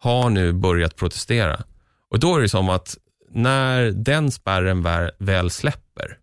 [0.00, 1.62] har nu börjat protestera.
[2.10, 2.98] Och då är det som att
[3.30, 4.86] när den spärren
[5.18, 6.16] väl släpper,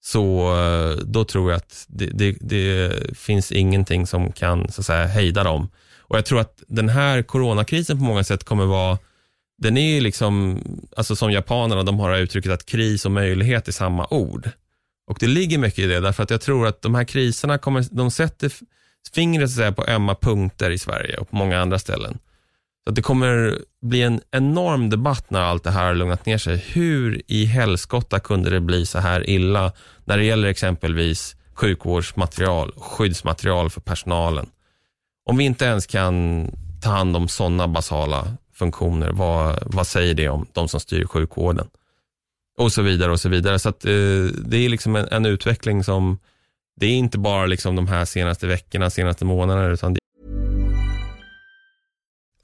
[0.00, 4.86] så eh, då tror jag att det, det, det, finns ingenting som kan så att
[4.86, 5.68] säga, hejda dem.
[5.98, 8.98] Och jag tror att den här coronakrisen på många sätt kommer vara,
[9.58, 10.62] den är ju liksom,
[10.96, 14.50] alltså som japanerna, de har uttrycket att kris och möjlighet är samma ord.
[15.06, 17.84] Och det ligger mycket i det, därför att jag tror att de här kriserna kommer,
[17.90, 18.52] de sätter
[19.14, 22.18] fingret så att säga på ömma punkter i Sverige och på många andra ställen.
[22.86, 26.56] Så det kommer bli en enorm debatt när allt det här har lugnat ner sig.
[26.56, 29.72] Hur i helskotta kunde det bli så här illa
[30.04, 34.46] när det gäller exempelvis sjukvårdsmaterial, skyddsmaterial för personalen?
[35.24, 36.46] Om vi inte ens kan
[36.82, 41.68] ta hand om sådana basala funktioner, vad, vad säger det om de som styr sjukvården?
[42.58, 43.58] Och så vidare och så vidare.
[43.58, 43.90] Så att, eh,
[44.44, 46.18] det är liksom en, en, utveckling som,
[46.76, 49.96] det är inte bara liksom de här senaste veckorna, senaste månaderna, utan.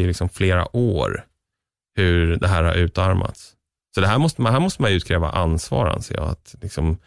[0.00, 1.24] I liksom flera år
[1.96, 3.56] hur det här har utarmats.
[3.94, 6.28] Så det här måste man, här måste man utkräva ansvar anser jag.
[6.28, 6.98] Att liksom,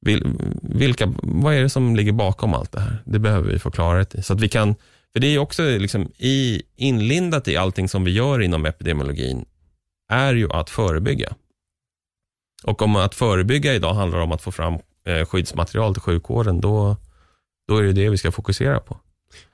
[0.00, 0.22] vil,
[0.62, 3.02] vilka, vad är det som ligger bakom allt det här?
[3.04, 4.22] Det behöver vi få klarhet i.
[4.22, 4.74] Så att vi kan,
[5.12, 9.44] för det är också liksom i, inlindat i allting som vi gör inom epidemiologin,
[10.12, 11.34] är ju att förebygga.
[12.64, 16.96] Och om att förebygga idag handlar om att få fram eh, skyddsmaterial till sjukvården, då,
[17.68, 18.96] då är det det vi ska fokusera på.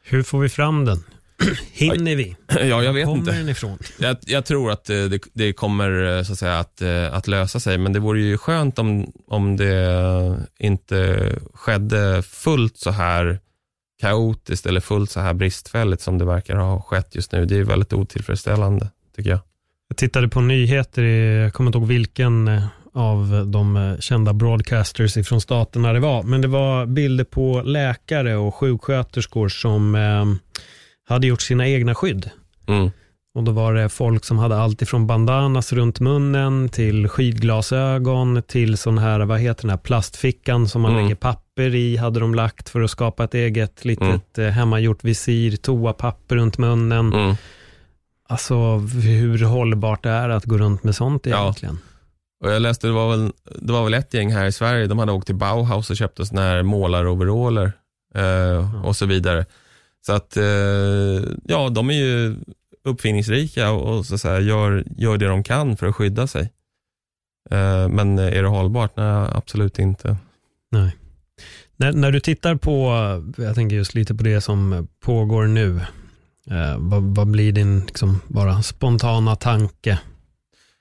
[0.02, 1.04] Hur får vi fram den?
[1.72, 2.36] Hinner vi?
[2.48, 3.32] Ja, jag vet Kommer inte.
[3.32, 3.78] den ifrån?
[3.98, 7.26] Jag, jag tror att eh, det, det kommer eh, så att, säga, att, eh, att
[7.26, 13.38] lösa sig, men det vore ju skönt om, om det inte skedde fullt så här
[14.00, 17.44] kaotiskt eller fullt så här bristfälligt som det verkar ha skett just nu.
[17.44, 19.40] Det är väldigt otillfredsställande, tycker jag.
[19.88, 22.50] Jag tittade på nyheter, i, jag kommer inte ihåg vilken
[22.94, 28.54] av de kända broadcasters ifrån staterna det var, men det var bilder på läkare och
[28.54, 30.24] sjuksköterskor som eh,
[31.08, 32.30] hade gjort sina egna skydd.
[32.66, 32.90] Mm.
[33.34, 38.76] Och då var det folk som hade allt ifrån bandanas runt munnen till skidglasögon till
[38.78, 41.02] sån här, vad heter den här plastfickan som man Mm.
[41.02, 45.56] lägger papper i, hade de lagt för att skapa ett eget litet eh, hemmagjort visir,
[45.56, 47.12] toapapper runt munnen.
[47.12, 47.34] Mm.
[48.28, 51.42] Alltså hur hållbart det är att gå runt med sånt Ja.
[51.42, 51.78] egentligen.
[52.44, 54.98] Och jag läste, det var, väl, det var väl ett gäng här i Sverige, de
[54.98, 57.72] hade åkt till Bauhaus och köpte såna här målaroveraller
[58.14, 59.46] eh, och så vidare.
[60.06, 60.44] Så att, eh,
[61.44, 62.36] ja, de är ju
[62.84, 66.42] uppfinningsrika och, så att säga, gör, gör det de kan för att skydda sig.
[67.50, 68.96] Eh, men är det hållbart?
[68.96, 70.16] Nej, absolut inte.
[70.70, 70.96] Nej.
[71.76, 72.92] När, när du tittar på,
[73.36, 75.76] jag tänker just lite på det som pågår nu,
[76.50, 79.98] eh, vad, vad blir din liksom, bara spontana tanke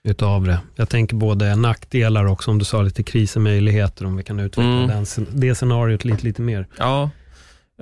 [0.04, 0.60] utav det?
[0.76, 4.88] Jag tänker både nackdelar och som du sa lite krisemöjligheter om vi kan utveckla Mm.
[4.88, 5.06] den,
[5.40, 6.68] det scenariot lite, lite mer.
[6.78, 7.10] Ja,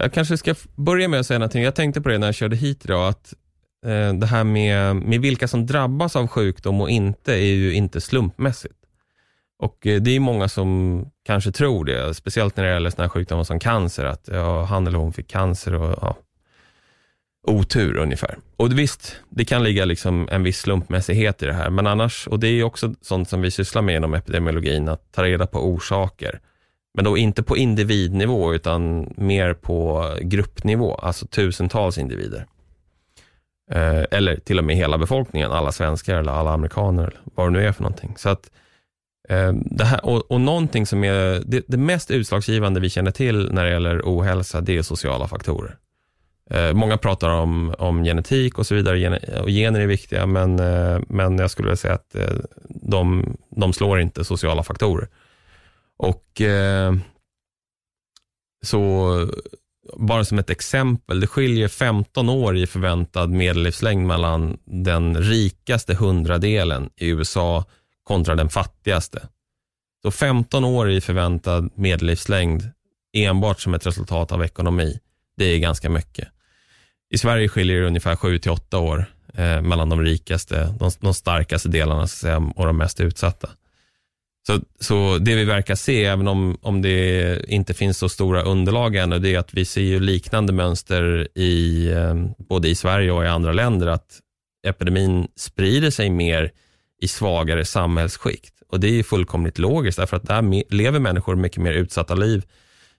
[0.01, 1.63] jag kanske ska börja med att säga någonting.
[1.63, 3.33] Jag tänkte på det när jag körde hit idag, att
[3.85, 8.01] eh, det här med, med vilka som drabbas av sjukdom och inte är ju inte
[8.01, 8.75] slumpmässigt.
[9.59, 13.09] Och eh, det är många som kanske tror det, speciellt när det gäller sådana här
[13.09, 16.17] sjukdomar som cancer, att ja, han eller hon fick cancer och ja,
[17.47, 18.37] otur ungefär.
[18.57, 22.39] Och visst, det kan ligga liksom en viss slumpmässighet i det här, men annars, och
[22.39, 25.59] det är ju också sånt som vi sysslar med inom epidemiologin, att ta reda på
[25.59, 26.39] orsaker.
[26.93, 32.45] Men då inte på individnivå, utan mer på gruppnivå, alltså tusentals individer.
[33.71, 37.51] Eh, eller till och med hela befolkningen, alla svenskar eller alla amerikaner, eller vad det
[37.51, 38.13] nu är för någonting.
[38.17, 38.51] Så att,
[39.29, 43.53] eh, det här, och, och någonting som är det, det mest utslagsgivande vi känner till
[43.53, 45.77] när det gäller ohälsa, det är sociala faktorer.
[46.51, 50.99] Eh, många pratar om, om genetik och så vidare, och gener är viktiga, men, eh,
[51.07, 52.35] men jag skulle vilja säga att eh,
[52.69, 55.07] de, de slår inte sociala faktorer.
[56.01, 56.93] Och eh,
[58.65, 59.27] så
[59.97, 66.89] bara som ett exempel, det skiljer 15 år i förväntad medellivslängd mellan den rikaste hundradelen
[66.95, 67.65] i USA
[68.03, 69.27] kontra den fattigaste.
[70.01, 72.63] Så 15 år i förväntad medellivslängd
[73.13, 74.99] enbart som ett resultat av ekonomi,
[75.37, 76.27] det är ganska mycket.
[77.09, 82.07] I Sverige skiljer det ungefär 7-8 år eh, mellan de rikaste, de, de starkaste delarna
[82.07, 83.49] så att säga, och de mest utsatta.
[84.47, 88.95] Så, så det vi verkar se, även om, om det inte finns så stora underlag
[88.95, 93.23] ännu, det är att vi ser ju liknande mönster i eh, både i Sverige och
[93.23, 94.19] i andra länder, att
[94.67, 96.51] epidemin sprider sig mer
[97.01, 98.53] i svagare samhällsskikt.
[98.67, 102.43] Och det är ju fullkomligt logiskt, därför att där lever människor mycket mer utsatta liv.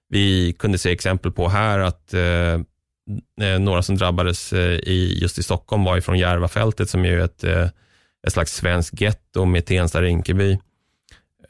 [0.08, 5.42] Vi kunde se exempel på här att eh, några som drabbades eh, i, just i
[5.42, 7.68] Stockholm var ifrån Järvafältet, som är ju ett, eh,
[8.26, 10.58] ett slags svenskt getto med Tensta-Rinkeby.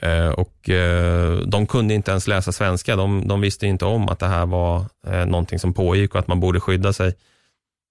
[0.02, 2.96] Eh, och eh, de kunde inte ens läsa svenska.
[2.96, 6.28] De, de visste inte om att det här var eh, någonting som pågick och att
[6.28, 7.14] man borde skydda sig.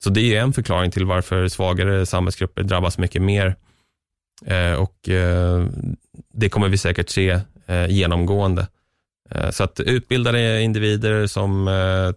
[0.04, 3.56] Så det är en förklaring till varför svagare samhällsgrupper drabbas mycket mer.
[4.46, 4.96] Eh, och
[6.34, 7.40] Det kommer vi säkert se
[7.90, 8.68] genomgående.
[9.52, 11.66] Så att utbildade individer som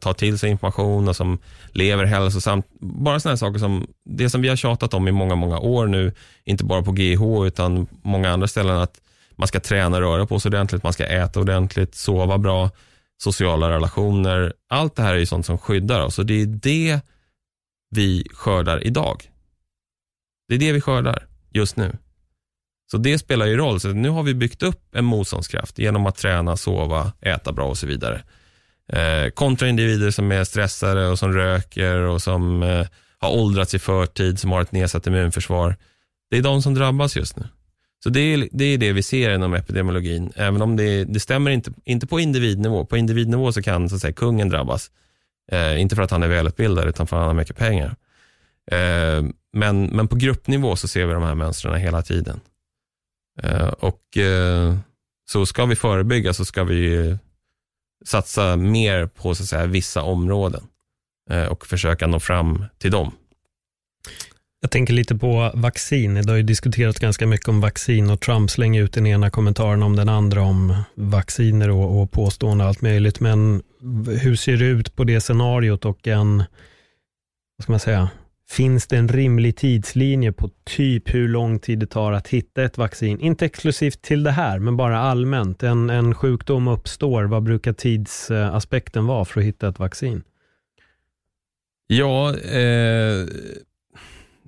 [0.00, 1.38] tar till sig information och som
[1.72, 2.66] lever hälsosamt.
[2.80, 6.12] Bara sådana saker som det som vi har tjatat om i många, många år nu,
[6.44, 9.00] inte bara på GH utan många andra ställen, att
[9.36, 12.70] man ska träna, röra på sig ordentligt, man ska äta ordentligt, sova bra,
[13.22, 14.52] sociala relationer.
[14.68, 17.00] Allt det här är ju sånt som skyddar oss och det är det
[17.90, 19.30] vi skördar idag.
[20.48, 21.96] Det är det vi skördar just nu.
[22.90, 23.80] Så det spelar ju roll.
[23.80, 27.78] Så nu har vi byggt upp en motståndskraft genom att träna, sova, äta bra och
[27.78, 28.22] så vidare.
[28.88, 32.86] Eh, kontra individer som är stressade och som röker och som eh,
[33.18, 35.76] har åldrats i förtid, som har ett nedsatt immunförsvar.
[36.30, 37.44] Det är de som drabbas just nu.
[38.04, 41.50] Så det är, det är det vi ser inom epidemiologin, även om det, det stämmer
[41.50, 42.84] inte, inte på individnivå.
[42.84, 44.90] På individnivå så kan så att säga, kungen drabbas.
[45.52, 47.96] Eh, inte för att han är välutbildad, utan för att han har mycket pengar.
[48.70, 52.40] Eh, men, men på gruppnivå så ser vi de här mönstren hela tiden.
[53.42, 54.76] Eh, och eh,
[55.30, 57.16] så ska vi förebygga så ska vi
[58.04, 60.66] satsa mer på så att säga, vissa områden
[61.30, 63.12] eh, och försöka nå fram till dem.
[64.64, 66.14] Jag tänker lite på vaccin.
[66.14, 69.82] Det har ju diskuterats ganska mycket om vaccin och Trump slänger ut den ena kommentaren
[69.82, 73.20] om den andra om vacciner och, och påstående och allt möjligt.
[73.20, 73.62] Men
[74.20, 76.36] hur ser det ut på det scenariot och en,
[77.56, 78.08] vad ska man säga,
[78.48, 82.78] Finns det en rimlig tidslinje på typ hur lång tid det tar att hitta ett
[82.78, 83.20] vaccin?
[83.20, 85.62] Inte exklusivt till det här, men bara allmänt.
[85.62, 90.22] En, en sjukdom uppstår, vad brukar tidsaspekten vara för att hitta ett vaccin?
[91.86, 93.26] Ja, eh,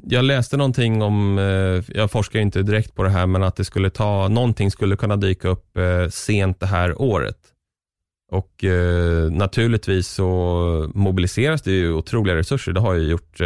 [0.02, 3.64] jag läste någonting om, eh, jag forskar inte direkt på det här, men att det
[3.64, 7.38] skulle ta, någonting skulle kunna dyka upp eh, sent det här året.
[8.32, 12.72] Och eh, naturligtvis så mobiliseras det ju otroliga resurser.
[12.72, 13.37] Det har ju gjort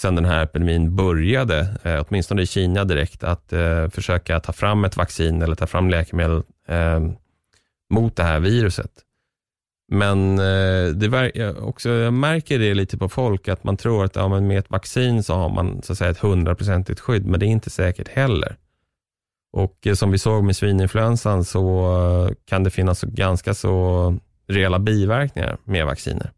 [0.00, 1.66] sedan den här epidemin började,
[2.08, 3.52] åtminstone i Kina direkt, att
[3.90, 6.42] försöka ta fram ett vaccin eller ta fram läkemedel
[7.90, 8.90] mot det här viruset.
[9.90, 14.28] Men eh, det också, jag märker det lite på folk, att man tror att ja,
[14.28, 17.46] men med ett vaccin så har man så att säga, ett hundraprocentigt skydd, men det
[17.46, 18.56] är inte säkert heller.
[19.52, 21.92] Och eh, som vi såg med svininfluensan så
[22.26, 24.16] eh, kan det finnas ganska så
[24.48, 26.32] reella biverkningar med vacciner.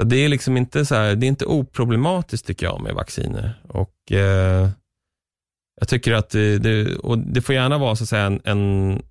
[0.00, 3.62] Så det är liksom inte så här, det är inte oproblematiskt tycker jag med vacciner.
[3.68, 4.68] Och eh,
[5.80, 9.02] jag tycker att det, det, och det får gärna vara så att säga en, en,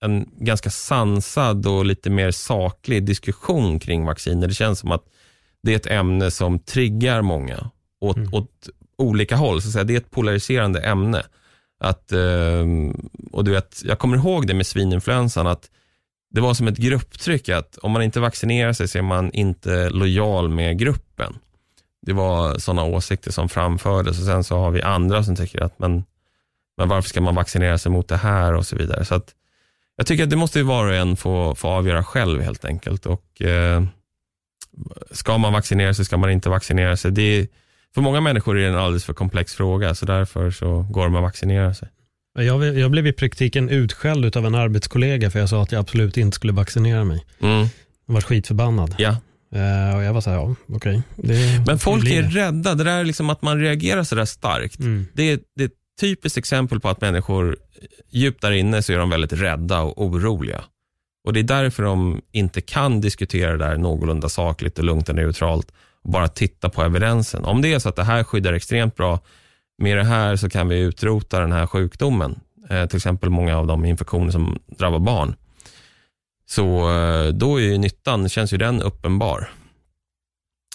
[0.00, 4.48] en, ganska sansad och lite mer saklig diskussion kring vacciner.
[4.48, 5.04] Det känns som att
[5.62, 8.34] det är ett ämne som triggar många åt, mm.
[8.34, 9.62] åt olika håll.
[9.62, 9.84] Så att säga.
[9.84, 11.22] Det är ett polariserande ämne.
[11.80, 12.64] Att, eh,
[13.32, 15.70] och du vet, jag kommer ihåg det med svininfluensan, att
[16.34, 19.90] det var som ett grupptryck att om man inte vaccinerar sig så är man inte
[19.90, 21.38] lojal med gruppen.
[22.06, 25.78] Det var sådana åsikter som framfördes och sen så har vi andra som tycker att
[25.78, 26.04] men,
[26.76, 29.04] men varför ska man vaccinera sig mot det här och så vidare.
[29.04, 29.34] Så att,
[29.96, 33.06] jag tycker att det måste var och en få, få avgöra själv helt enkelt.
[33.06, 33.84] Och, eh,
[35.10, 37.10] ska man vaccinera sig, ska man inte vaccinera sig?
[37.10, 37.46] Det,
[37.94, 41.16] för många människor är det en alldeles för komplex fråga, så därför så går de
[41.16, 41.88] att vaccinera sig.
[42.38, 46.16] Jag, jag blev i praktiken utskälld av en arbetskollega för jag sa att jag absolut
[46.16, 47.24] inte skulle vaccinera mig.
[47.40, 47.66] Mm.
[48.06, 48.94] Jag var skitförbannad.
[48.98, 49.16] Ja.
[49.54, 51.02] Uh, och jag var så här, ja, okej.
[51.16, 51.60] Okay.
[51.66, 52.74] Men folk är rädda.
[52.74, 54.78] Det där är liksom att man reagerar så där starkt.
[54.78, 55.06] Mm.
[55.12, 57.56] Det, är, det är typiskt exempel på att människor
[58.10, 60.64] djupt där inne så är de väldigt rädda och oroliga.
[61.24, 65.14] Och Det är därför de inte kan diskutera det där någorlunda sakligt och lugnt och
[65.14, 67.44] neutralt och bara titta på evidensen.
[67.44, 69.20] Om det är så att det här skyddar extremt bra,
[69.78, 72.40] med det här så kan vi utrota den här sjukdomen.
[72.70, 75.34] Eh, till exempel många av de infektioner som drabbar barn.
[76.46, 79.48] Så eh, då är ju nyttan, känns ju den uppenbar.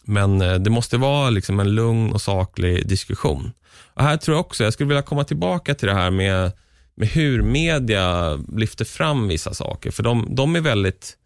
[0.09, 3.51] Men eh, det måste vara liksom en lugn och saklig diskussion.
[3.93, 6.51] Och här tror jag också, jag skulle vilja komma tillbaka till det här med,
[6.95, 9.91] med hur media lyfter fram vissa saker.
[9.91, 11.17] För de, de är väldigt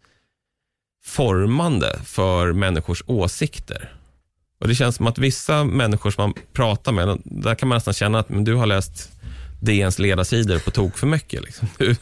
[1.04, 3.92] formande för människors åsikter.
[4.60, 7.94] Och Det känns som att vissa människor som man pratar med, där kan man nästan
[7.94, 9.12] känna att men du har läst
[9.60, 11.44] DNs ledarsidor på tok för mycket.
[11.44, 11.68] Liksom.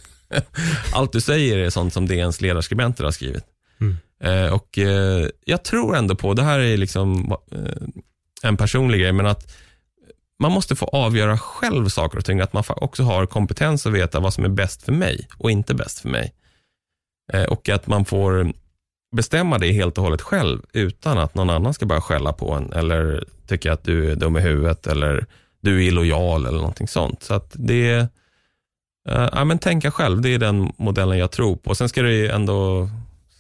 [0.93, 3.45] allt du säger är sånt som DNs ledarskribenter har skrivit.
[3.81, 3.97] Mm.
[4.23, 7.87] Eh, och eh, Jag tror ändå på, det här är liksom eh,
[8.43, 9.57] en personlig grej, men att
[10.39, 12.41] man måste få avgöra själv saker och ting.
[12.41, 15.75] Att man också har kompetens att veta vad som är bäst för mig och inte
[15.75, 16.35] bäst för mig.
[17.33, 18.53] Eh, och att man får
[19.17, 22.73] bestämma det helt och hållet själv utan att någon annan ska börja skälla på en
[22.73, 25.27] eller tycka att du är dum i huvudet eller
[25.61, 27.23] du är illojal eller någonting sånt.
[27.23, 28.09] Så att det
[29.09, 31.75] uh, ja, men tänka själv, det är den modellen jag tror på.
[31.75, 32.89] Sen ska det ändå,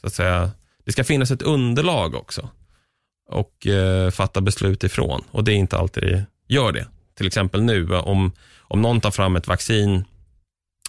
[0.00, 0.50] så att säga,
[0.92, 2.48] det ska finnas ett underlag också.
[3.28, 5.24] och eh, fatta beslut ifrån.
[5.30, 6.86] Och det är inte alltid det gör det.
[7.16, 10.04] Till exempel nu, om, om någon tar fram ett vaccin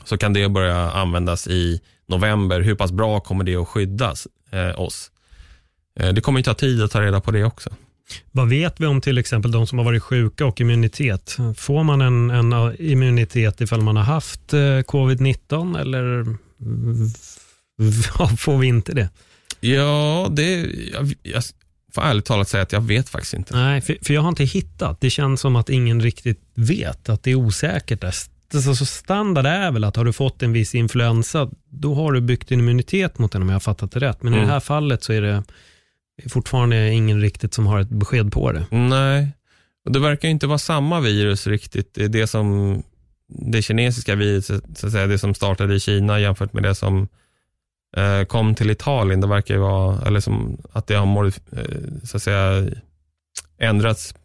[0.05, 2.61] så kan det börja användas i november.
[2.61, 4.13] Hur pass bra kommer det att skydda
[4.51, 5.11] eh, oss?
[5.99, 7.69] Eh, det kommer ju ta tid att ta reda på det också.
[8.31, 11.37] Vad vet vi om till exempel de som har varit sjuka och immunitet?
[11.57, 16.25] Får man en, en eh, immunitet ifall man har haft eh, covid-19 eller
[18.37, 19.09] får vi inte det?
[19.63, 20.51] Ja, det,
[20.93, 21.43] jag, jag
[21.93, 23.55] får ärligt talat säga att jag vet faktiskt inte.
[23.55, 25.01] Nej, för, för jag har inte hittat.
[25.01, 28.03] Det känns som att ingen riktigt vet, att det är osäkert.
[28.75, 32.51] Så standard är väl att har du fått en viss influensa, då har du byggt
[32.51, 34.23] en immunitet mot den om jag har fattat det rätt.
[34.23, 34.37] Men mm.
[34.37, 34.53] i det mm.
[34.53, 35.43] här fallet så är det
[36.29, 38.65] fortfarande ingen riktigt som har ett besked på det.
[38.71, 39.27] Nej,
[39.85, 41.93] och det verkar inte vara samma virus riktigt.
[41.93, 42.83] Det, är det som
[43.27, 47.07] det kinesiska viruset, så att säga, det som startade i Kina jämfört med det som
[48.27, 49.21] kom till Italien.
[49.21, 51.31] Det verkar ju vara, eller som att det har eh,
[52.03, 52.69] så att säga,
[53.57, 54.15] ändrats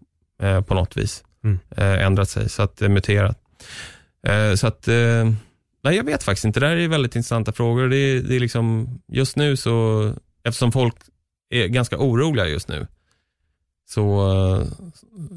[0.42, 1.24] eh, på något vis.
[1.44, 1.58] Mm.
[1.76, 3.38] Eh, ändrat sig, så att det är muterat.
[4.26, 5.32] Eh, så att, eh,
[5.82, 6.60] nej jag vet faktiskt inte.
[6.60, 7.88] Det här är väldigt intressanta frågor.
[7.88, 10.12] Det är, det är liksom, just nu så,
[10.44, 10.94] eftersom folk
[11.50, 12.86] är ganska oroliga just nu,
[13.88, 14.66] så,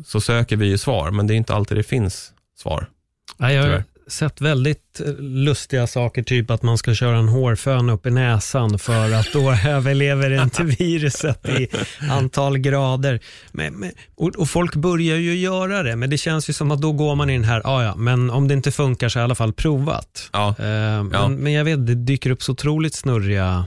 [0.05, 2.89] så söker vi ju svar, men det är inte alltid det finns svar.
[3.37, 8.11] Nej, jag sett väldigt lustiga saker, typ att man ska köra en hårfön upp i
[8.11, 11.67] näsan för att då överlever inte viruset i
[12.09, 13.19] antal grader.
[13.51, 16.81] Men, men, och, och, folk börjar ju göra det, men det känns ju som att
[16.81, 19.25] då går man in här, ah, ja, men om det inte funkar så har jag
[19.25, 20.29] i alla fall provat.
[20.33, 20.55] Ja.
[20.59, 21.27] Uh, men, ja.
[21.27, 23.65] men jag vet, det dyker upp så otroligt snurriga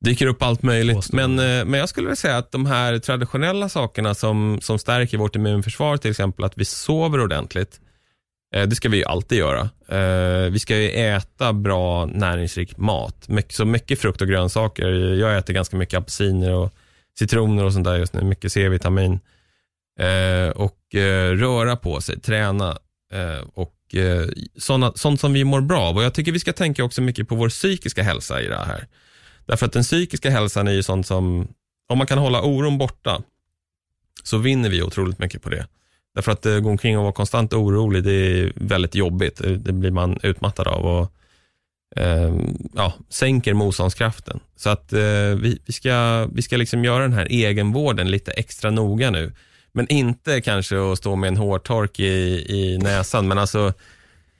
[0.00, 1.12] dyker upp allt möjligt.
[1.12, 5.18] Men, eh, men jag skulle vilja säga att de här traditionella sakerna som, som stärker
[5.18, 7.87] vårt immunförsvar, till exempel att vi sover ordentligt, eh,
[8.54, 9.60] Eh, det ska vi ju alltid göra.
[9.88, 13.28] Eh, vi ska ju äta bra näringsrik mat.
[13.48, 14.88] Så mycket frukt och grönsaker.
[15.14, 16.72] Jag äter ganska mycket apelsiner och
[17.18, 18.22] citroner och sånt där just nu.
[18.22, 19.20] Mycket C-vitamin.
[20.00, 20.78] Eh, och
[21.34, 22.78] röra på sig, träna
[23.54, 23.74] och
[24.56, 25.96] såna, sånt som vi mår bra av.
[25.96, 28.86] Och jag tycker vi ska tänka också mycket på vår psykiska hälsa i det här.
[29.46, 31.48] Därför att den psykiska hälsan är ju sånt som,
[31.88, 33.22] om man kan hålla oron borta,
[34.22, 35.66] så vinner vi otroligt mycket på det.
[36.18, 39.40] Därför att gå omkring och vara konstant orolig, det är väldigt jobbigt.
[39.58, 41.12] Det blir man utmattad av och
[41.96, 42.34] eh,
[42.74, 44.40] ja, sänker motståndskraften.
[44.56, 45.00] Så att eh,
[45.42, 49.32] vi, vi, ska, vi ska liksom göra den här egenvården lite extra noga nu.
[49.72, 53.72] Men inte kanske att stå med en hårtork i, i näsan, men alltså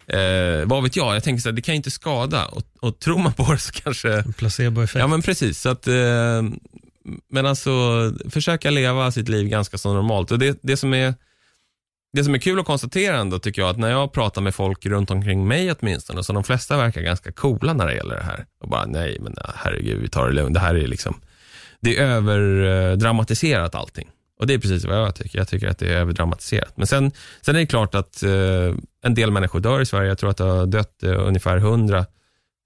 [0.07, 3.18] Eh, vad vet jag, jag tänker så här, det kan inte skada och, och tror
[3.18, 4.24] man på det så kanske...
[4.37, 5.01] Placeboeffekt.
[5.01, 6.43] Ja men precis, så att, eh,
[7.31, 7.70] men alltså
[8.31, 10.33] försöka leva sitt liv ganska så normalt.
[10.33, 11.14] Och det, det, som är,
[12.12, 14.86] det som är kul att konstatera ändå tycker jag, att när jag pratar med folk
[14.86, 18.46] runt omkring mig åtminstone, så de flesta verkar ganska coola när det gäller det här.
[18.61, 21.20] Och bara, nej men herregud, vi tar det lugnt, det här är liksom,
[21.80, 24.11] det är överdramatiserat allting.
[24.38, 25.38] Och det är precis vad jag tycker.
[25.38, 26.76] Jag tycker att det är överdramatiserat.
[26.76, 30.09] Men sen, sen är det klart att eh, en del människor dör i Sverige.
[30.09, 32.06] Jag tror att det har dött eh, ungefär 100,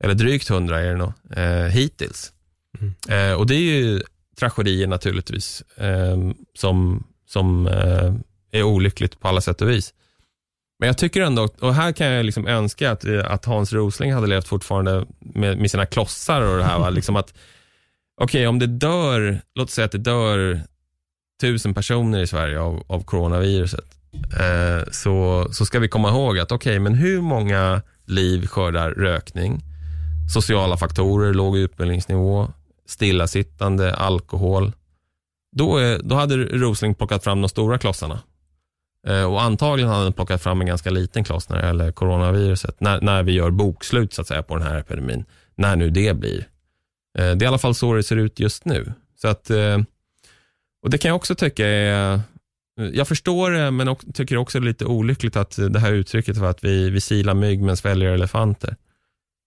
[0.04, 2.32] eller drygt 100 är det nog, eh, hittills.
[2.80, 2.94] Mm.
[3.08, 4.02] Eh, och det är ju
[4.38, 6.16] tragedier naturligtvis, eh,
[6.54, 8.14] som, som eh,
[8.52, 9.94] är olyckligt på alla sätt och vis.
[10.78, 14.26] Men jag tycker ändå, och här kan jag liksom önska att, att Hans Rosling hade
[14.26, 16.78] levt fortfarande med, med sina klossar och det här.
[16.78, 16.90] Va?
[16.90, 17.34] Liksom att,
[18.20, 20.60] Okej, okay, om det dör, låt säga att det dör
[21.40, 23.84] tusen personer i Sverige av, av coronaviruset,
[24.40, 28.90] eh, så, så ska vi komma ihåg att okej, okay, men hur många liv skördar
[28.90, 29.60] rökning,
[30.34, 32.48] sociala faktorer, låg utbildningsnivå,
[32.86, 34.72] stillasittande, alkohol.
[35.56, 38.20] Då, är, då hade Rosling plockat fram de stora klossarna.
[39.06, 42.80] Eh, och antagligen hade han plockat fram en ganska liten kloss när det gäller coronaviruset.
[42.80, 45.24] När, när vi gör bokslut så att säga på den här epidemin.
[45.54, 46.38] När nu det blir.
[47.18, 48.92] Eh, det är i alla fall så det ser ut just nu.
[49.20, 49.78] Så att eh,
[50.82, 52.20] och Det kan jag också tycka är,
[52.92, 56.50] jag förstår det, men tycker också det är lite olyckligt att det här uttrycket var
[56.50, 58.76] att vi, vi silar mygg men sväljer elefanter.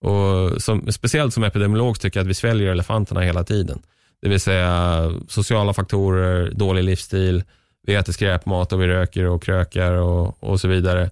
[0.04, 3.82] Och som, speciellt som epidemiolog tycker jag att vi sväljer elefanterna hela tiden.
[4.22, 7.44] Det vill säga sociala faktorer, dålig livsstil,
[7.86, 11.10] vi äter skräpmat och vi röker och krökar och, och så vidare.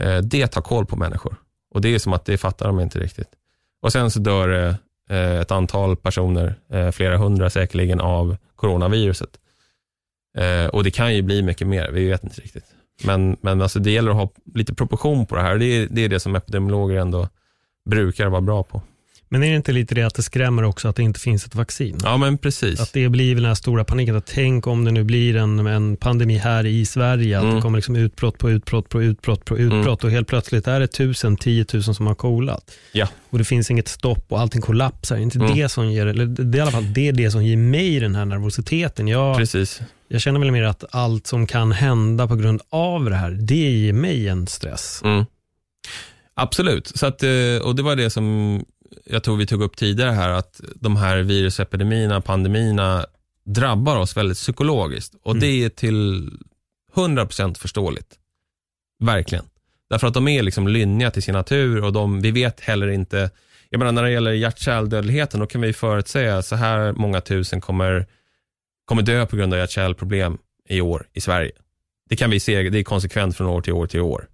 [0.00, 1.36] Eh, det tar koll på människor.
[1.74, 3.28] Och det är som att det fattar de inte riktigt.
[3.82, 4.76] Och sen så dör det
[5.10, 9.38] eh, ett antal personer, eh, flera hundra säkerligen, av coronaviruset.
[10.38, 12.64] Eh, och det kan ju bli mycket mer, vi vet inte riktigt.
[13.04, 15.58] Men, men alltså det gäller att ha lite proportion på det här.
[15.58, 17.28] Det är, det är det som epidemiologer ändå
[17.90, 18.82] brukar vara bra på.
[19.32, 21.54] Men är det inte lite det att det skrämmer också att det inte finns ett
[21.54, 21.98] vaccin?
[22.02, 22.80] Ja, men precis.
[22.80, 24.16] Att det blir den här stora paniken.
[24.16, 27.38] Att tänk om det nu blir en, en pandemi här i Sverige.
[27.38, 27.56] Att Mm.
[27.56, 30.04] det kommer liksom utbrott på utbrott på utbrott på utbrott.
[30.04, 32.70] Och helt plötsligt är det tusen, tio tusen som har kolat.
[32.92, 33.08] Ja.
[33.30, 35.16] Och det finns inget stopp och allting kollapsar.
[35.16, 35.56] Är inte Mm.
[35.56, 38.00] det som ger, eller det är i alla fall det, är det som ger mig
[38.00, 39.08] den här nervositeten.
[39.08, 39.80] Jag, Precis.
[40.08, 43.54] jag känner väl mer att allt som kan hända på grund av det här, det
[43.54, 45.00] ger mig en stress.
[45.04, 45.24] Mm.
[46.34, 47.30] Absolut, så att, eh,
[47.64, 48.64] och det var det som
[49.04, 53.06] jag tror vi tog upp tidigare här, att de här virusepidemierna, pandemierna
[53.44, 55.14] drabbar oss väldigt psykologiskt.
[55.22, 55.40] Och Mm.
[55.40, 56.30] det är till
[56.94, 58.18] 100% förståeligt.
[59.00, 59.44] Verkligen.
[59.90, 63.30] Därför att de är liksom lynniga till sin natur och de, vi vet heller inte,
[63.68, 68.06] jag menar när det gäller hjärt-kärldödligheten, då kan vi förutsäga så här många tusen kommer,
[68.84, 70.38] kommer dö på grund av hjärt-kärlproblem
[70.68, 71.52] i år i Sverige.
[72.08, 74.28] Det kan vi se, det är konsekvent från år till år till år.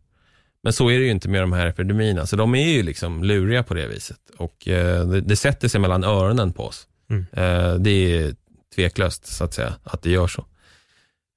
[0.67, 3.25] Men så är det ju inte med de här epidemierna, så de är ju liksom
[3.25, 4.19] luriga på det viset.
[4.37, 6.87] Och eh, det, det sätter sig mellan öronen på oss.
[7.11, 7.27] Mm.
[7.33, 8.35] Eh, det är
[8.75, 10.47] tveklöst, så att säga, att det gör så.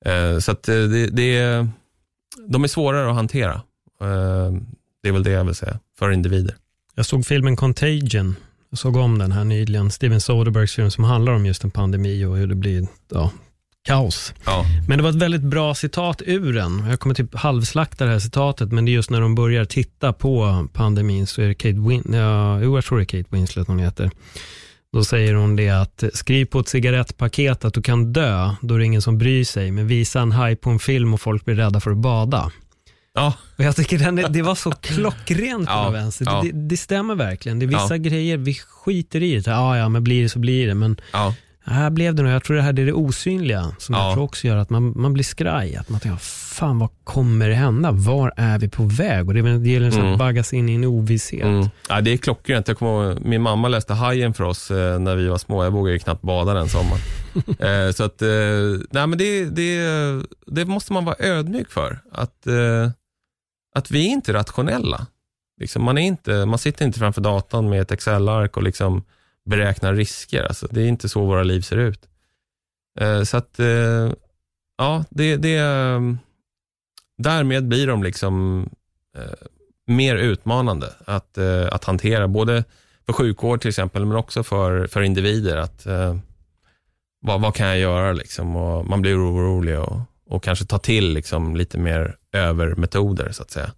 [0.05, 1.67] Eh, så att det, det är,
[2.47, 3.61] de är svårare att hantera.
[5.03, 6.55] Det är väl det jag vill säga, för individer.
[6.95, 8.35] Jag såg filmen Contagion.
[8.69, 9.91] Jag såg om den här nyligen.
[9.91, 13.31] Steven Soderberghs film som handlar om just en pandemi och hur det blir ja,
[13.87, 14.33] kaos.
[14.45, 14.65] Ja.
[14.87, 16.85] Men det var ett väldigt bra citat ur den.
[16.89, 20.13] Jag kommer typ halvslakta det här citatet, men det är just när de börjar titta
[20.13, 23.79] på pandemin så är det Kate Win ja, jag tror det är Kate Winslet hon
[23.79, 24.11] heter.
[24.93, 28.79] Då säger hon det att skriv på ett cigarettpaket att du kan dö, då är
[28.79, 31.55] det ingen som bryr sig, men visa en haj på en film och folk blir
[31.55, 32.51] rädda för att bada.
[33.13, 36.25] Ja, Och jag tycker den, det var så klockrent på Ja, vänster.
[36.25, 36.41] ja.
[36.43, 37.59] Det, det stämmer verkligen.
[37.59, 37.97] Det är vissa Ja.
[37.97, 39.51] grejer, vi skiter i det.
[39.51, 40.73] Ja, ja, men blir det så blir det.
[40.73, 41.33] Men ja,
[41.65, 42.31] här blev det nog.
[42.31, 44.05] Jag tror det här är det osynliga som Ja.
[44.05, 45.75] jag tror också gör att man, man blir skraj.
[45.75, 47.91] Att man tänker, fan vad kommer det hända?
[47.91, 49.27] Var är vi på väg?
[49.27, 50.17] Och det, det gäller att Mm.
[50.17, 51.43] baggas in i en ovisshet.
[51.45, 51.67] mm.
[51.89, 52.67] ja det är klockrent.
[52.67, 55.63] Jag kommer min mamma läste Hajen för oss eh, när vi var små.
[55.63, 57.01] Jag vågade ju knappt bada den sommaren.
[57.87, 58.29] eh, så att, eh,
[58.91, 59.81] nej men det, det,
[60.47, 61.99] det måste man vara ödmjuk för.
[62.11, 62.89] Att, eh,
[63.75, 65.07] att vi är inte rationella.
[65.61, 69.03] Liksom, man, är inte, man sitter inte framför datorn med ett Excel-ark och liksom
[69.49, 70.43] beräknar risker.
[70.43, 72.09] Alltså, det är inte så våra liv ser ut.
[72.99, 74.11] Eh, så att, eh,
[74.77, 76.17] ja, det, det, ehm,
[77.17, 78.63] därmed blir de liksom
[79.17, 79.47] eh,
[79.87, 82.63] mer utmanande att, eh, att hantera, både
[83.05, 85.57] för sjukvård till exempel, men också för, för individer.
[85.57, 86.17] Att, eh,
[87.21, 88.13] vad, vad kan jag göra?
[88.13, 88.55] Liksom?
[88.55, 93.51] Och man blir orolig och, och kanske tar till liksom, lite mer övermetoder, så att
[93.51, 93.71] säga.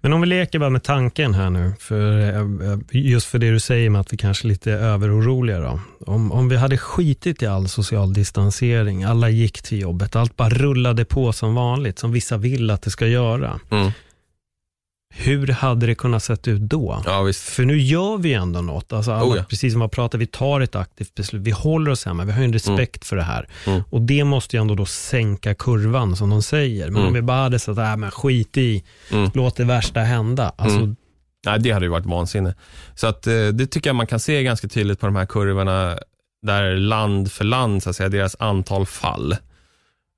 [0.00, 3.60] Men om vi leker bara med tanken här nu, för, eh, just för det du
[3.60, 5.60] säger med att vi kanske är lite överoroliga.
[5.60, 5.80] Då.
[6.06, 10.48] Om, om vi hade skitit i all social distansering, alla gick till jobbet, allt bara
[10.48, 13.60] rullade på som vanligt, som vissa vill att det ska göra.
[13.70, 13.90] Mm.
[15.18, 17.02] Hur hade det kunnat sett ut då?
[17.06, 17.32] Ja.
[17.34, 18.92] För nu gör vi ändå något.
[18.92, 19.44] Alltså alla, Oh ja.
[19.48, 21.42] Precis som vi har pratat, vi tar ett aktivt beslut.
[21.42, 23.48] Vi håller oss hemma, vi har en respekt för det här.
[23.66, 23.82] Mm.
[23.90, 26.84] Och det måste ju ändå då sänka kurvan som de säger.
[26.86, 27.08] Men Mm.
[27.08, 29.30] om vi bara hade sagt, äh, men skit i, Mm.
[29.34, 30.52] låt det värsta hända.
[30.56, 30.96] Alltså, Mm.
[31.46, 32.54] Nej, det hade ju varit vansinne.
[32.94, 35.98] Så att, eh, det tycker jag man kan se ganska tydligt på de här kurvorna,
[36.46, 39.36] där land för land, så att säga, deras antal fall.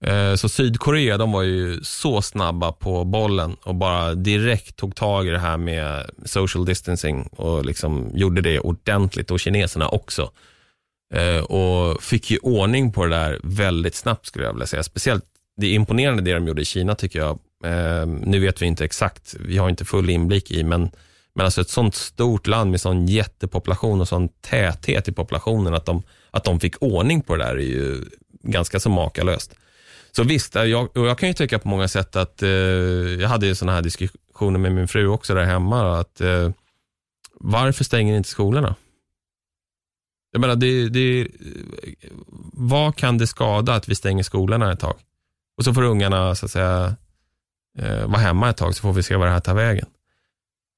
[0.05, 5.27] Eh, så Sydkorea, de var ju så snabba på bollen och bara direkt tog tag
[5.27, 10.31] i det här med social distancing och liksom gjorde det ordentligt och kineserna också.
[11.15, 14.83] Eh, och fick ju ordning på det där väldigt snabbt skulle jag vilja säga.
[14.83, 15.25] Speciellt,
[15.57, 17.39] det är imponerande det de gjorde i Kina tycker jag.
[17.65, 20.91] Eh, nu vet vi inte exakt, vi har inte full inblick i, men
[21.39, 25.87] men alltså ett sånt stort land med sån jättepopulation och sån täthet i populationen, att
[25.87, 28.05] de, att de fick ordning på det där är ju
[28.43, 29.55] ganska så makalöst.
[30.13, 32.51] Så visst, eh, jag, och jag kan ju tycka på många sätt att, eh,
[33.21, 36.51] jag hade ju sådana här diskussioner med min fru också där hemma, att eh,
[37.41, 38.75] varför stänger inte skolorna?
[40.33, 41.29] Jag menar, det, det,
[42.53, 44.95] vad kan det skada att vi stänger skolorna ett tag?
[45.57, 46.97] Och så får ungarna så att säga
[47.79, 49.87] eh, vara hemma ett tag så får vi se vad det här tar vägen.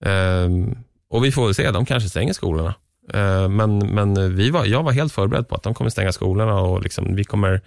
[0.04, 0.74] Eh,
[1.10, 2.74] och vi får väl se, de kanske stänger skolorna.
[3.12, 6.60] Eh, men men vi var, jag var helt förberedd på att de kommer stänga skolorna
[6.60, 7.60] och liksom, vi kommer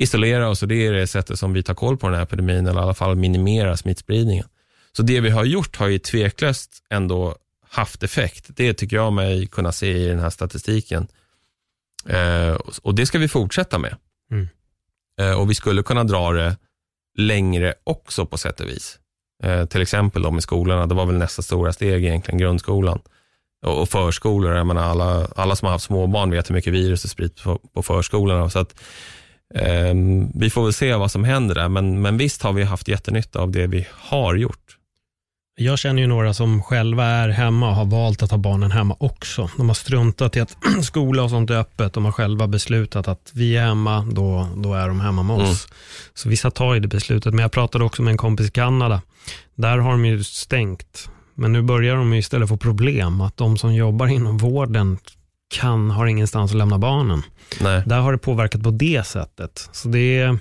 [0.00, 2.66] isolera oss och det är det sättet som vi tar koll på den här epidemin
[2.66, 4.46] eller i alla fall minimera smittspridningen.
[4.92, 7.36] Så det vi har gjort har ju tveklöst ändå
[7.68, 8.46] haft effekt.
[8.48, 11.08] Det tycker jag mig kunna se i den här statistiken.
[12.08, 13.96] Ehm, och det ska vi fortsätta med.
[14.30, 14.48] Mm.
[15.20, 16.56] Ehm, och vi skulle kunna dra det
[17.18, 18.98] längre också på sätt och vis.
[19.42, 23.00] Eh, till exempel då med skolorna, det var väl nästa stora steg egentligen, grundskolan.
[23.66, 27.02] Och, och förskolor, jag menar alla, alla som har haft småbarn vet hur mycket virus
[27.02, 28.50] det sprids på, på förskolorna.
[28.50, 28.80] Så att,
[30.34, 33.40] vi får väl se vad som händer där, men, men visst har vi haft jättenytta
[33.40, 34.76] av det vi har gjort.
[35.62, 38.96] Jag känner ju några som själva är hemma och har valt att ha barnen hemma
[39.00, 39.50] också.
[39.56, 41.92] De har struntat i att skola och sånt är öppet.
[41.92, 45.66] De har själva beslutat att vi är hemma, då, då är de hemma med oss.
[45.66, 45.76] Mm.
[46.14, 47.34] Så vissa tar ju det beslutet.
[47.34, 49.02] Men jag pratade också med en kompis i Kanada.
[49.54, 51.10] Där har de ju stängt.
[51.34, 53.20] Men nu börjar de istället få problem.
[53.20, 54.98] Att de som jobbar inom vården
[55.50, 57.22] kan, har ingenstans att lämna barnen.
[57.60, 57.82] Nej.
[57.86, 59.68] Där har det påverkat på det sättet.
[59.72, 60.36] Så det,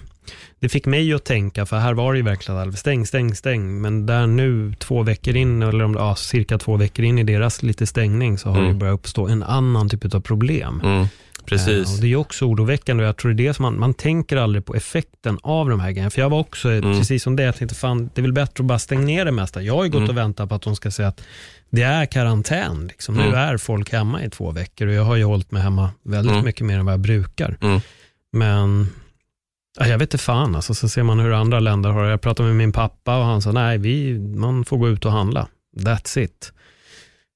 [0.59, 3.81] det fick mig att tänka, för här var det ju verkligen stäng, stäng, stäng.
[3.81, 7.63] Men där nu, två veckor in, eller om, ja, cirka två veckor in i deras
[7.63, 8.67] lite stängning, så har mm.
[8.67, 10.81] det börjat uppstå en annan typ av problem.
[10.83, 11.07] Mm.
[11.49, 11.95] Precis.
[11.95, 14.37] och det är också oroväckande och jag tror det är det som man, man tänker
[14.37, 16.09] aldrig på effekten av de här grejerna.
[16.09, 16.99] För jag var också, mm.
[16.99, 19.31] precis som det, jag tänkte fan, det är väl bättre att bara stänga ner det
[19.31, 19.61] mesta.
[19.61, 20.09] Jag har ju gått mm.
[20.09, 21.21] och väntat på att de ska säga att
[21.69, 22.87] det är karantän.
[22.87, 23.15] Liksom.
[23.15, 23.29] Mm.
[23.29, 26.33] Nu är folk hemma i två veckor och jag har ju hållit mig hemma väldigt
[26.33, 26.45] mm.
[26.45, 27.57] mycket mer än vad jag brukar.
[27.61, 27.81] Mm.
[28.31, 28.87] Men
[29.79, 32.09] jag vet inte fan, alltså, så ser man hur andra länder har det.
[32.09, 35.11] Jag pratade med min pappa och han sa, nej, vi, man får gå ut och
[35.11, 35.47] handla.
[35.77, 36.53] That's it.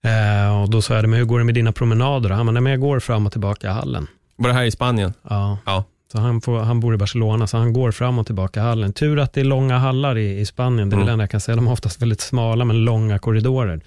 [0.03, 2.29] Eh, och Då sa jag, men hur går det med dina promenader?
[2.29, 4.07] Han bara, men jag går fram och tillbaka i hallen.
[4.35, 5.13] Var det här i Spanien?
[5.29, 5.57] Ja.
[5.65, 5.83] ja.
[6.11, 8.93] Så han, får, han bor i Barcelona, så han går fram och tillbaka i hallen.
[8.93, 11.05] Tur att det är långa hallar i, i Spanien, det är mm.
[11.05, 11.55] det enda jag kan säga.
[11.55, 13.81] De har oftast väldigt smala men långa korridorer.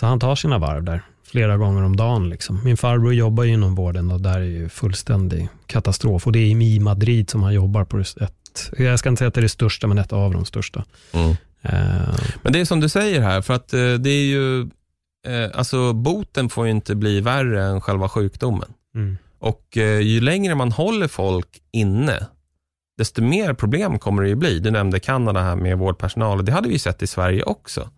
[0.00, 2.30] Så han tar sina varv där flera gånger om dagen.
[2.30, 2.64] Liksom.
[2.64, 6.26] Min farbror jobbar ju inom vården och där är ju fullständig katastrof.
[6.26, 9.34] Och det är i Madrid som han jobbar på ett, jag ska inte säga att
[9.34, 10.84] det är det största, men ett av de största.
[11.12, 11.30] Mm.
[11.30, 14.68] Uh, men det är som du säger här, för att uh, det är ju,
[15.28, 18.72] uh, alltså boten får ju inte bli värre än själva sjukdomen.
[18.94, 19.18] Mm.
[19.38, 22.26] Och ju längre man håller folk inne,
[22.98, 24.58] desto mer problem kommer det ju bli.
[24.58, 27.90] Du nämnde Kanada här med vårdpersonal och det hade vi sett i Sverige också.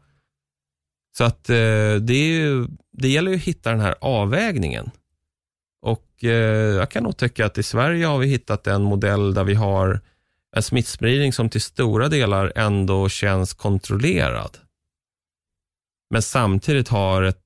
[1.17, 4.91] Så att eh, det, är ju, det gäller ju att hitta den här avvägningen.
[5.83, 6.31] Och eh,
[6.77, 10.01] jag kan nog tycka att i Sverige har vi hittat en modell där vi har
[10.57, 14.59] en smittspridning som till stora delar ändå känns kontrollerad.
[16.13, 17.43] Men samtidigt har ett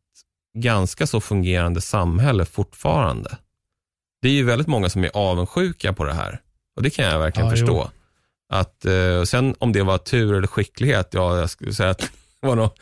[0.58, 3.36] ganska så fungerande samhälle fortfarande.
[4.22, 6.40] Det är ju väldigt många som är avundsjuka på det här
[6.76, 7.90] och det kan jag verkligen ja, förstå.
[8.52, 12.10] Att, eh, sen om det var tur eller skicklighet, ja, jag skulle säga att
[12.40, 12.74] Vadå?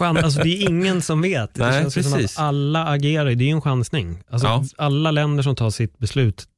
[0.00, 1.56] alltså, det är ingen som vet.
[1.56, 2.32] Nej, det känns precis.
[2.32, 4.22] som att alla agerar, det är ju en chansning.
[4.30, 4.64] Alltså, ja.
[4.76, 6.48] Alla länder som tar sitt beslut,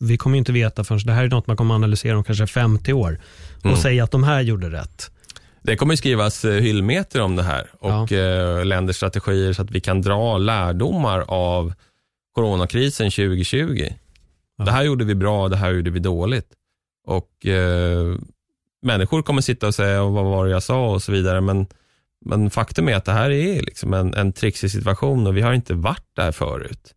[0.00, 2.92] vi kommer inte veta förrän, det här är något man kommer analysera om kanske 50
[2.92, 3.20] år
[3.58, 3.76] och mm.
[3.76, 5.10] säga att de här gjorde rätt.
[5.62, 8.18] Det kommer skrivas eh, hyllmeter om det här och ja.
[8.18, 11.72] Eh, länders strategier så att vi kan dra lärdomar av
[12.34, 13.88] coronakrisen 2020.
[14.56, 14.64] Ja.
[14.64, 16.52] Det här gjorde vi bra, det här gjorde vi dåligt.
[17.06, 18.16] Och eh,
[18.82, 21.40] människor kommer sitta och säga vad var det jag sa och så vidare.
[21.40, 21.66] Men,
[22.24, 25.52] men faktum är att det här är liksom en, en trixig situation och vi har
[25.52, 26.94] inte varit där förut.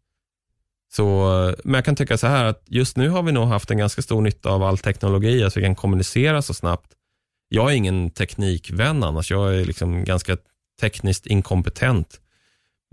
[0.96, 1.30] Så,
[1.64, 4.02] men jag kan tycka så här att just nu har vi nog haft en ganska
[4.02, 6.92] stor nytta av all teknologi, att vi kan kommunicera så snabbt.
[7.56, 10.38] Jag är ingen teknikvän annars, jag är liksom ganska
[10.82, 12.20] tekniskt inkompetent.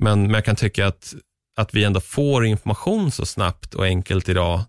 [0.02, 1.14] Men, men jag kan tycka att,
[1.56, 4.64] att vi ändå får information så snabbt och enkelt idag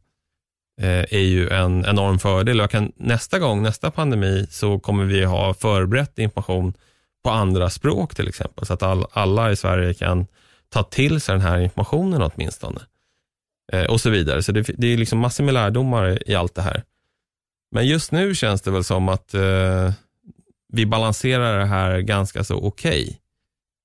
[0.82, 2.58] Eh, är ju en enorm fördel.
[2.58, 6.74] Jag kan, nästa gång, nästa pandemi, så kommer vi ha förberett information
[7.24, 10.28] på andra språk till exempel, så att all, alla i Sverige kan
[10.70, 12.80] ta till sig den här informationen åtminstone.
[13.72, 14.44] Eh, och så vidare.
[14.44, 16.84] Så det, det är liksom massor med lärdomar i allt det här.
[17.72, 19.92] Men just nu känns det väl som att eh,
[20.74, 23.20] vi balanserar det här ganska så okej.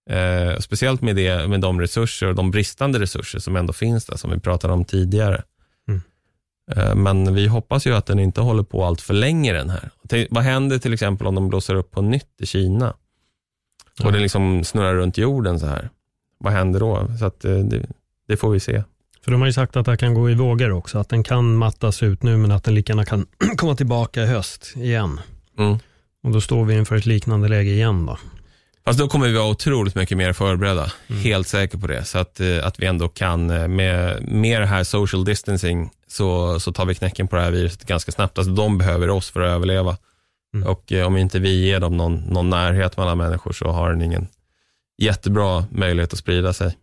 [0.07, 0.18] Okay.
[0.18, 4.16] Eh, speciellt med, det, med de resurser och de bristande resurser som ändå finns där,
[4.16, 5.43] som vi pratade om tidigare.
[6.72, 9.91] Eh, men vi hoppas ju att den inte håller på allt för länge den här.
[10.30, 12.95] Vad händer till exempel om de blåser upp på nytt i Kina?
[14.05, 15.91] Och det liksom snurrar runt jorden så här.
[16.39, 17.09] Vad händer då?
[17.18, 17.87] Så att eh, det,
[18.28, 18.82] det, får vi se.
[19.27, 20.99] För de har ju sagt att det kan gå i vågor också.
[20.99, 24.27] Att den kan mattas ut nu men att den lika gärna kan komma tillbaka i
[24.27, 25.20] höst igen.
[25.59, 25.79] Mm.
[26.22, 28.18] Och då står vi inför ett liknande läge igen då.
[28.85, 30.93] Fast då kommer vi vara otroligt mycket mer förberedda.
[31.07, 31.22] Mm.
[31.22, 32.05] Helt säker på det.
[32.05, 36.72] Så att, eh, att vi ändå kan, med, med det här social distancing, så, så
[36.72, 38.39] tar vi knäcken på det här viruset ganska snabbt.
[38.39, 39.97] Alltså, de behöver oss för att överleva.
[40.55, 40.68] Mm.
[40.68, 44.03] Och eh, om inte vi ger dem någon, någon närhet mellan människor så har den
[44.03, 44.29] ingen
[44.99, 46.77] jättebra möjlighet att sprida sig.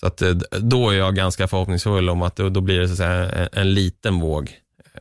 [0.00, 2.98] Så att, eh, då är jag ganska förhoppningsfull om att då, blir det så att
[2.98, 4.50] säga, en, en, liten våg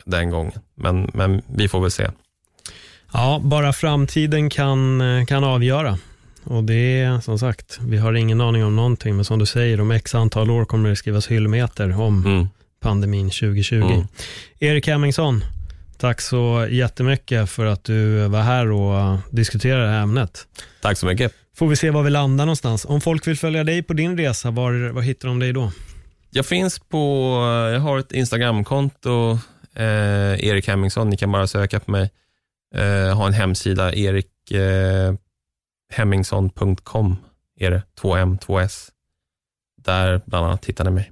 [0.05, 0.51] den gången.
[0.75, 2.07] Men, men vi får väl se.
[3.13, 5.97] Ja, bara framtiden kan, eh, kan avgöra.
[6.43, 9.81] Och det är som sagt, vi har ingen aning om någonting, men som du säger,
[9.81, 12.47] om x antal år kommer det skrivas hyllmeter om mm
[12.85, 13.75] pandemin 2020.
[13.75, 14.07] Mm.
[14.59, 15.43] Erik Hemmingsson,
[15.97, 20.47] tack så jättemycket för att du var här och diskuterade det här ämnet.
[20.81, 21.33] Tack så mycket.
[21.55, 22.85] Får vi se var vi landar någonstans.
[22.85, 25.71] Om folk vill följa dig på din resa, var, var hittar de dig då?
[26.29, 26.97] Jag finns på,
[27.73, 29.39] jag har ett Instagramkonto,
[29.73, 32.11] eh, Erik Hemmingsson, ni kan bara söka på mig.
[32.75, 35.13] Eh, har en hemsida, erik, eh,
[37.59, 38.91] är det, 2M, 2S.
[39.77, 41.11] Där bland annat hittar ni mig.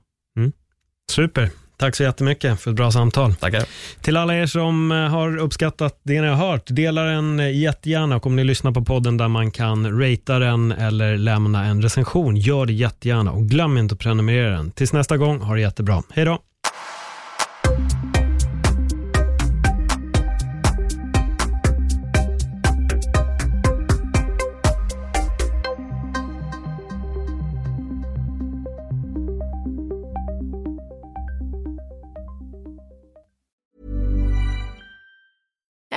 [1.12, 1.50] Super.
[1.78, 3.36] Tack så jättemycket för ett bra samtal.
[3.36, 3.64] Tackar.
[4.02, 8.16] Till alla er som eh, har uppskattat det ni har hört, dela den eh, jättegärna
[8.16, 12.36] och om ni lyssnar på podden där man kan ratea den eller lämna en recension,
[12.38, 14.72] gör det jättegärna och glöm inte att prenumerera den.
[14.72, 16.04] Tills nästa gång, ha det jättebra.
[16.14, 16.40] Hej då!